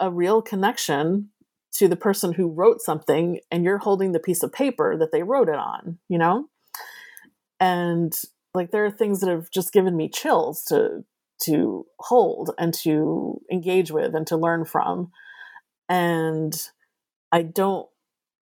[0.00, 1.30] a real connection
[1.74, 5.22] to the person who wrote something and you're holding the piece of paper that they
[5.22, 6.48] wrote it on, you know?
[7.58, 8.12] And
[8.54, 11.04] like there are things that have just given me chills to
[11.42, 15.10] to hold and to engage with and to learn from.
[15.88, 16.54] And
[17.32, 17.88] I don't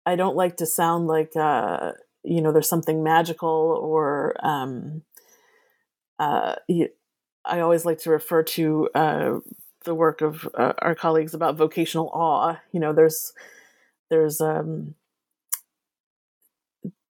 [0.06, 1.93] I don't like to sound like uh
[2.24, 5.03] you know there's something magical or um
[6.20, 6.56] uh
[7.45, 9.39] I always like to refer to uh
[9.86, 12.58] the work of uh, our colleagues about vocational awe.
[12.72, 13.32] You know, there's
[14.10, 14.95] there's um,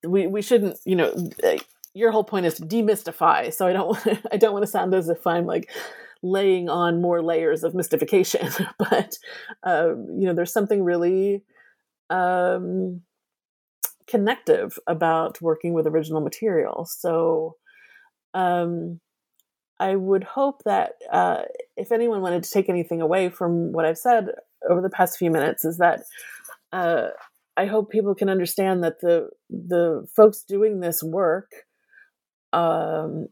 [0.06, 1.58] we we shouldn't you know eh,
[1.94, 3.52] your whole point is to demystify.
[3.52, 3.98] So I don't
[4.32, 5.72] I don't want to sound as if I'm like
[6.22, 9.18] laying on more layers of mystification, but
[9.64, 11.44] um, you know, there's something really
[12.10, 13.02] um,
[14.08, 16.86] connective about working with original material.
[16.86, 17.56] So
[18.34, 19.00] um,
[19.80, 21.44] I would hope that uh,
[21.76, 24.30] if anyone wanted to take anything away from what I've said
[24.70, 26.02] over the past few minutes, is that
[26.72, 27.08] uh,
[27.58, 31.52] I hope people can understand that the the folks doing this work,
[32.54, 33.28] um,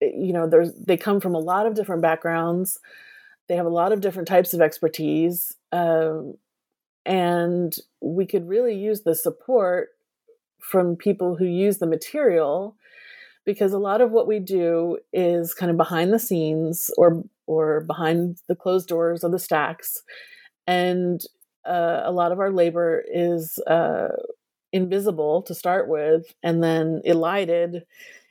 [0.00, 2.78] you know, there's they come from a lot of different backgrounds.
[3.48, 6.34] They have a lot of different types of expertise, um,
[7.06, 9.90] and we could really use the support
[10.60, 12.76] from people who use the material
[13.44, 17.82] because a lot of what we do is kind of behind the scenes or or
[17.82, 20.02] behind the closed doors of the stacks.
[20.66, 21.20] And
[21.64, 24.08] uh, a lot of our labor is uh,
[24.72, 27.84] invisible to start with and then elided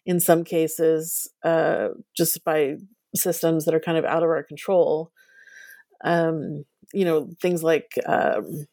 [0.05, 2.76] in some cases uh, just by
[3.15, 5.11] systems that are kind of out of our control.
[6.03, 6.65] Um,
[6.95, 8.65] you know things like um,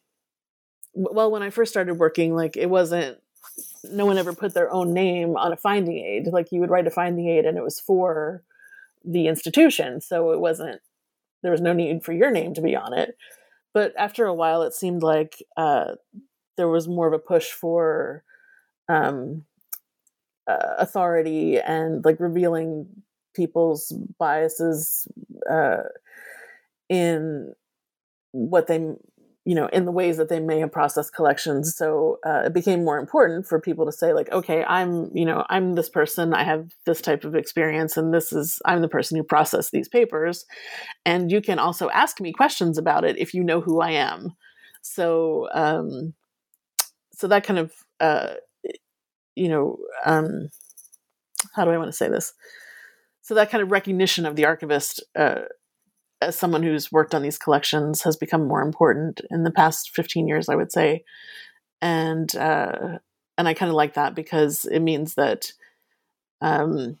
[0.93, 3.17] well when i first started working like it wasn't
[3.83, 6.27] no one ever put their own name on a finding aid.
[6.27, 8.43] Like you would write a finding aid and it was for
[9.03, 10.01] the institution.
[10.01, 10.81] So it wasn't,
[11.41, 13.17] there was no need for your name to be on it.
[13.73, 15.95] But after a while, it seemed like uh,
[16.57, 18.23] there was more of a push for
[18.87, 19.45] um,
[20.47, 22.87] uh, authority and like revealing
[23.33, 25.07] people's biases
[25.49, 25.83] uh,
[26.87, 27.53] in
[28.33, 28.93] what they
[29.45, 31.75] you know in the ways that they may have processed collections.
[31.75, 35.45] So uh, it became more important for people to say like okay i'm you know
[35.49, 36.33] i'm this person.
[36.33, 39.87] I have this type of experience and this is i'm the person who processed these
[39.87, 40.45] papers
[41.05, 44.35] and you can also ask me questions about it if you know who i am.
[44.81, 46.13] So um
[47.13, 48.33] so that kind of uh
[49.35, 50.49] you know um
[51.53, 52.33] how do i want to say this?
[53.21, 55.43] So that kind of recognition of the archivist uh
[56.27, 60.27] as someone who's worked on these collections has become more important in the past 15
[60.27, 61.03] years i would say
[61.81, 62.97] and uh,
[63.37, 65.51] and i kind of like that because it means that
[66.41, 66.97] um,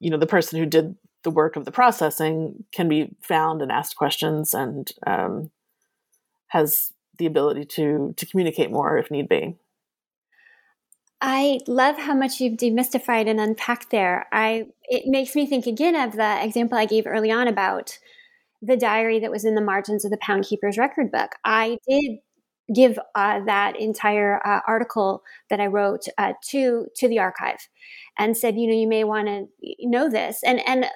[0.00, 3.72] you know the person who did the work of the processing can be found and
[3.72, 5.50] asked questions and um,
[6.48, 9.56] has the ability to to communicate more if need be
[11.20, 14.26] I love how much you've demystified and unpacked there.
[14.32, 17.98] I it makes me think again of the example I gave early on about
[18.62, 21.32] the diary that was in the margins of the Pound Keeper's record book.
[21.44, 22.18] I did
[22.74, 27.68] give uh, that entire uh, article that I wrote uh, to to the archive,
[28.18, 29.46] and said, you know, you may want to
[29.80, 30.86] know this, and and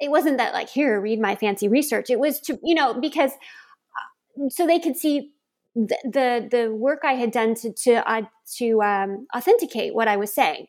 [0.00, 2.10] it wasn't that like here, read my fancy research.
[2.10, 5.30] It was to you know because uh, so they could see
[5.74, 8.22] the the, the work I had done to to uh,
[8.58, 10.66] to um, authenticate what I was saying.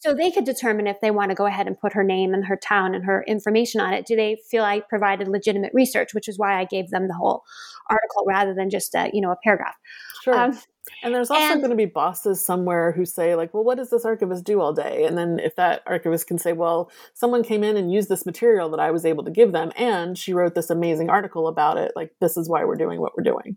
[0.00, 2.44] So they could determine if they want to go ahead and put her name and
[2.44, 4.06] her town and her information on it.
[4.06, 7.44] Do they feel I provided legitimate research, which is why I gave them the whole
[7.88, 9.76] article rather than just a, you know a paragraph.
[10.22, 10.38] Sure.
[10.38, 10.58] Um,
[11.02, 13.90] and there's also and, going to be bosses somewhere who say, like, well, what does
[13.90, 15.04] this archivist do all day?
[15.04, 18.68] And then if that archivist can say, well, someone came in and used this material
[18.70, 21.92] that I was able to give them, and she wrote this amazing article about it,
[21.96, 23.56] like, this is why we're doing what we're doing.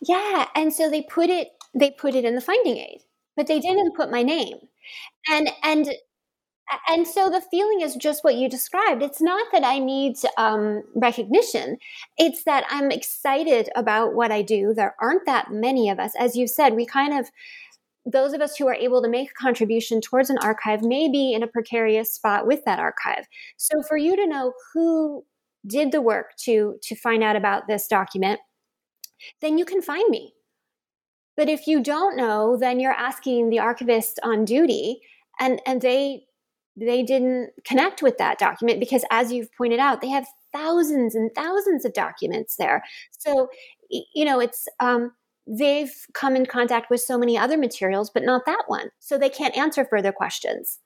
[0.00, 0.46] Yeah.
[0.56, 3.02] And so they put it, they put it in the finding aid,
[3.36, 4.58] but they didn't put my name
[5.28, 5.92] and and
[6.88, 9.02] and so the feeling is just what you described.
[9.02, 11.76] It's not that i need um, recognition.
[12.18, 14.72] It's that i'm excited about what i do.
[14.74, 16.12] There aren't that many of us.
[16.18, 17.30] As you said we kind of
[18.04, 21.32] those of us who are able to make a contribution towards an archive may be
[21.32, 23.26] in a precarious spot with that archive.
[23.56, 25.24] So for you to know who
[25.66, 28.40] did the work to to find out about this document
[29.40, 30.34] then you can find me
[31.36, 35.00] but if you don't know, then you're asking the archivist on duty
[35.40, 36.24] and and they
[36.76, 41.30] they didn't connect with that document because as you've pointed out, they have thousands and
[41.34, 42.82] thousands of documents there.
[43.18, 43.48] So,
[43.90, 45.12] you know, it's um
[45.46, 48.90] they've come in contact with so many other materials, but not that one.
[49.00, 50.78] So they can't answer further questions.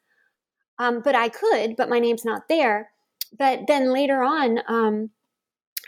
[0.79, 2.91] Um, but I could, but my name's not there.
[3.39, 5.11] But then later on, um,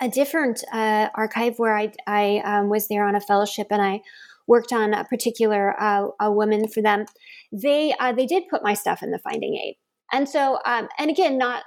[0.01, 4.03] a different uh, archive where I, I um, was there on a fellowship and I
[4.49, 7.05] worked on a particular uh, a woman for them,
[7.53, 9.77] they uh, they did put my stuff in the finding aid.
[10.11, 11.65] And so, um, and again, not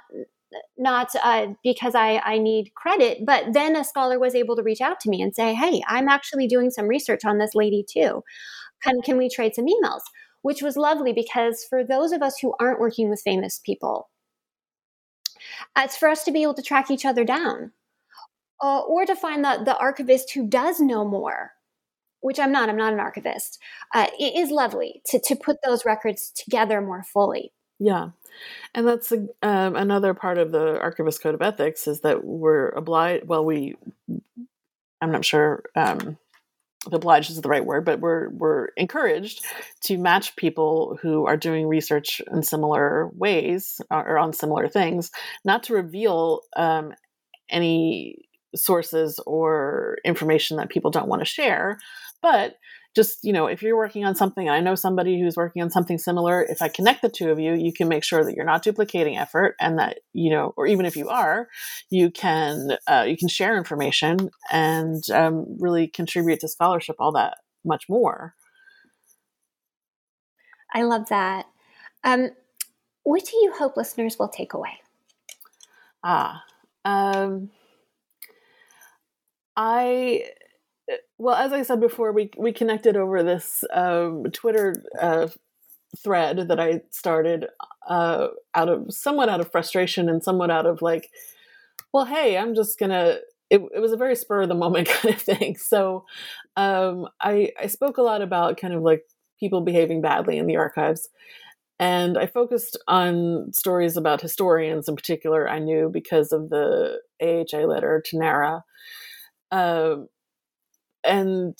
[0.76, 4.80] not uh, because I, I need credit, but then a scholar was able to reach
[4.80, 8.22] out to me and say, "Hey, I'm actually doing some research on this lady too.
[8.82, 10.02] Can can we trade some emails?"
[10.42, 14.10] Which was lovely because for those of us who aren't working with famous people,
[15.76, 17.72] it's for us to be able to track each other down,
[18.62, 21.52] uh, or to find the the archivist who does know more
[22.22, 23.58] which I'm not, I'm not an archivist,
[23.94, 27.52] uh, it is lovely to, to put those records together more fully.
[27.78, 28.10] Yeah.
[28.74, 33.26] And that's um, another part of the Archivist Code of Ethics is that we're obliged,
[33.26, 33.76] well, we,
[35.00, 36.16] I'm not sure um,
[36.90, 39.44] obliged is the right word, but we're, we're encouraged
[39.82, 45.10] to match people who are doing research in similar ways or on similar things,
[45.44, 46.94] not to reveal um,
[47.50, 51.78] any sources or information that people don't want to share,
[52.22, 52.56] but
[52.94, 55.98] just, you know, if you're working on something, I know somebody who's working on something
[55.98, 58.62] similar, if I connect the two of you, you can make sure that you're not
[58.62, 61.48] duplicating effort and that, you know, or even if you are,
[61.90, 67.38] you can, uh, you can share information and um, really contribute to scholarship all that
[67.64, 68.34] much more.
[70.74, 71.46] I love that.
[72.04, 72.30] Um,
[73.04, 74.80] what do you hope listeners will take away?
[76.04, 76.42] Ah,
[76.84, 77.50] um,
[79.56, 80.24] I
[81.22, 85.28] well, as I said before, we we connected over this um, Twitter uh,
[85.96, 87.46] thread that I started
[87.88, 91.10] uh, out of somewhat out of frustration and somewhat out of like,
[91.92, 93.18] well, hey, I'm just gonna.
[93.50, 95.56] It, it was a very spur of the moment kind of thing.
[95.56, 96.06] So
[96.56, 99.04] um, I I spoke a lot about kind of like
[99.38, 101.08] people behaving badly in the archives.
[101.78, 107.58] And I focused on stories about historians in particular I knew because of the AHA
[107.58, 108.64] letter to NARA.
[109.52, 109.96] Uh,
[111.04, 111.54] and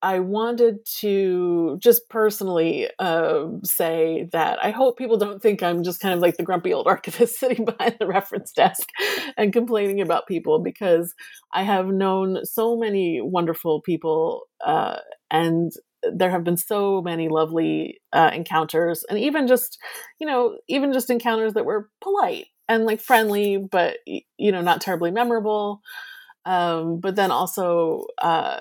[0.00, 6.00] I wanted to just personally uh, say that I hope people don't think I'm just
[6.00, 8.88] kind of like the grumpy old archivist sitting behind the reference desk
[9.36, 11.14] and complaining about people because
[11.52, 14.98] I have known so many wonderful people uh,
[15.30, 15.72] and
[16.12, 19.78] there have been so many lovely uh, encounters and even just
[20.20, 24.80] you know even just encounters that were polite and like friendly but you know not
[24.80, 25.80] terribly memorable.
[26.44, 28.60] Um, but then also uh,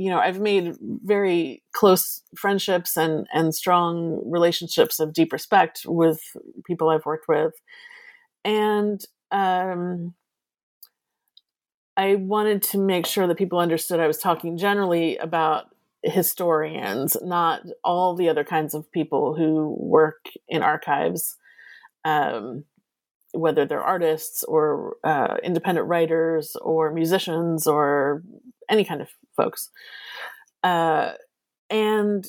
[0.00, 0.74] you know i've made
[1.04, 6.20] very close friendships and and strong relationships of deep respect with
[6.64, 7.52] people i've worked with.
[8.42, 8.98] And
[9.30, 10.14] um
[11.98, 15.66] i wanted to make sure that people understood i was talking generally about
[16.02, 21.36] historians not all the other kinds of people who work in archives.
[22.06, 22.64] Um
[23.32, 28.22] whether they're artists or uh, independent writers or musicians or
[28.68, 29.70] any kind of folks.
[30.62, 31.12] Uh,
[31.68, 32.26] and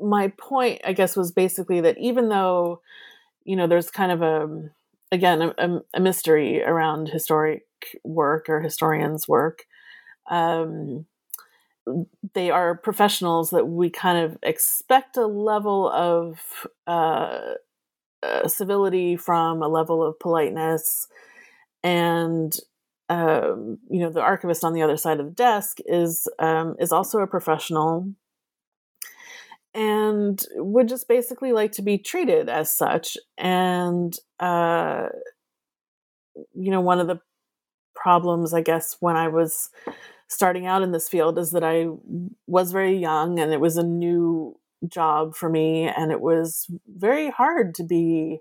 [0.00, 2.80] my point, I guess, was basically that even though,
[3.44, 4.70] you know, there's kind of a,
[5.12, 7.64] again, a, a mystery around historic
[8.04, 9.64] work or historians' work,
[10.30, 11.06] um,
[12.34, 16.38] they are professionals that we kind of expect a level of
[16.86, 17.54] uh,
[18.22, 21.06] uh, civility from a level of politeness
[21.82, 22.56] and
[23.08, 26.92] um, you know the archivist on the other side of the desk is um, is
[26.92, 28.12] also a professional
[29.74, 35.06] and would just basically like to be treated as such and uh,
[36.54, 37.20] you know one of the
[37.94, 39.70] problems i guess when i was
[40.28, 41.86] starting out in this field is that i
[42.46, 44.58] was very young and it was a new
[44.88, 46.66] job for me and it was
[46.96, 48.38] very hard to be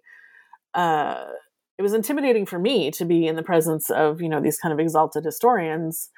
[0.74, 1.26] uh,
[1.78, 4.74] it was intimidating for me to be in the presence of you know these kind
[4.74, 6.10] of exalted historians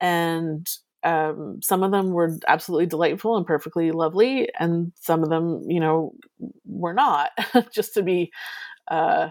[0.00, 0.66] and
[1.04, 5.80] um, some of them were absolutely delightful and perfectly lovely and some of them you
[5.80, 6.12] know
[6.64, 7.30] were not
[7.72, 8.30] just to be
[8.90, 9.28] uh,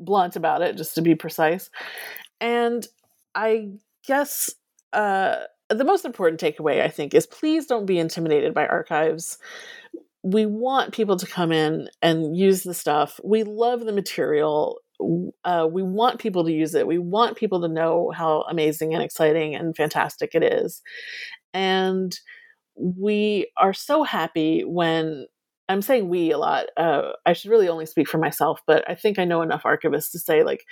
[0.00, 1.70] blunt about it just to be precise.
[2.40, 2.86] And
[3.34, 3.68] i
[4.06, 4.50] guess
[4.92, 5.36] uh,
[5.68, 9.38] the most important takeaway, I think, is please don't be intimidated by archives.
[10.22, 13.20] We want people to come in and use the stuff.
[13.22, 14.80] We love the material.
[15.44, 16.86] Uh, we want people to use it.
[16.86, 20.82] We want people to know how amazing and exciting and fantastic it is.
[21.52, 22.18] And
[22.74, 25.26] we are so happy when
[25.68, 26.66] I'm saying we a lot.
[26.76, 30.12] Uh, I should really only speak for myself, but I think I know enough archivists
[30.12, 30.64] to say, like,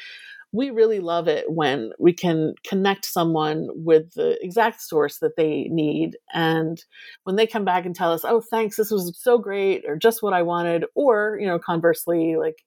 [0.54, 5.64] we really love it when we can connect someone with the exact source that they
[5.68, 6.16] need.
[6.32, 6.82] And
[7.24, 10.22] when they come back and tell us, oh, thanks, this was so great, or just
[10.22, 12.62] what I wanted, or, you know, conversely, like,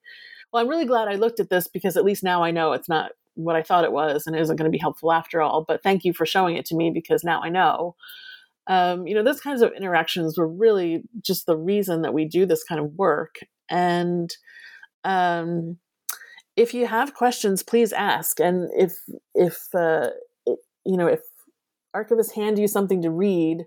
[0.52, 2.90] well, I'm really glad I looked at this because at least now I know it's
[2.90, 5.64] not what I thought it was and it isn't going to be helpful after all.
[5.66, 7.96] But thank you for showing it to me because now I know.
[8.68, 12.46] Um, you know, those kinds of interactions were really just the reason that we do
[12.46, 13.38] this kind of work.
[13.70, 14.30] And,
[15.06, 15.78] um,
[16.58, 18.40] if you have questions, please ask.
[18.40, 19.00] And if
[19.34, 20.10] if uh,
[20.46, 21.22] you know if
[21.96, 23.66] archivists hand you something to read,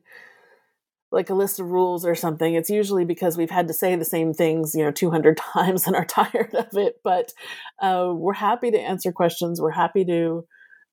[1.13, 4.05] like a list of rules or something, it's usually because we've had to say the
[4.05, 6.97] same things, you know, 200 times and are tired of it.
[7.03, 7.33] But
[7.81, 9.61] uh, we're happy to answer questions.
[9.61, 10.45] We're happy to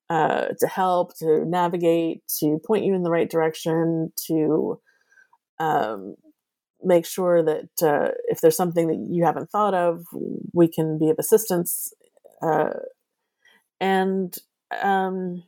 [0.08, 4.80] uh, to help, to navigate, to point you in the right direction, to
[5.58, 6.14] um,
[6.82, 10.04] make sure that uh, if there's something that you haven't thought of,
[10.52, 11.92] we can be of assistance.
[12.42, 12.70] Uh,
[13.80, 14.36] and
[14.82, 15.42] um,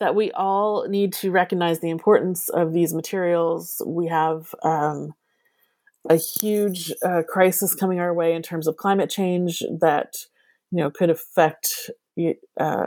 [0.00, 3.80] that we all need to recognize the importance of these materials.
[3.86, 5.14] We have um,
[6.08, 10.16] a huge uh, crisis coming our way in terms of climate change that
[10.70, 11.90] you know could affect
[12.58, 12.86] uh,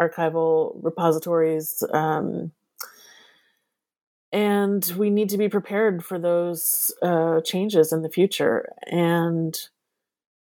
[0.00, 1.82] archival repositories.
[1.92, 2.52] Um,
[4.34, 8.68] and we need to be prepared for those uh, changes in the future.
[8.90, 9.56] And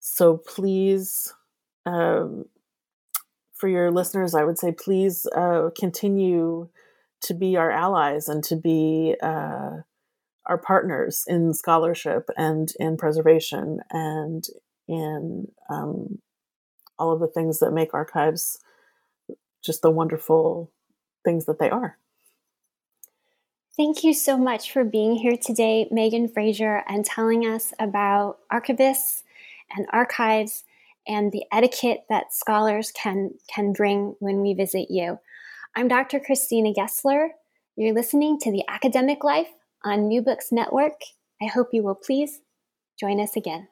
[0.01, 1.33] so, please,
[1.87, 2.47] um,
[3.55, 6.69] for your listeners, I would say, please uh, continue
[7.23, 9.77] to be our allies and to be uh,
[10.47, 14.45] our partners in scholarship and in preservation and
[14.89, 16.19] in um,
[16.99, 18.59] all of the things that make archives
[19.65, 20.73] just the wonderful
[21.25, 21.99] things that they are.
[23.77, 29.23] Thank you so much for being here today, Megan Fraser, and telling us about archivists
[29.77, 30.65] and archives
[31.07, 35.19] and the etiquette that scholars can, can bring when we visit you.
[35.77, 36.21] I'm Dr.
[36.21, 37.29] Christina Gessler.
[37.77, 39.51] You're listening to The Academic Life
[39.85, 40.99] on New Books Network.
[41.43, 42.41] I hope you will please
[42.99, 43.69] join us again.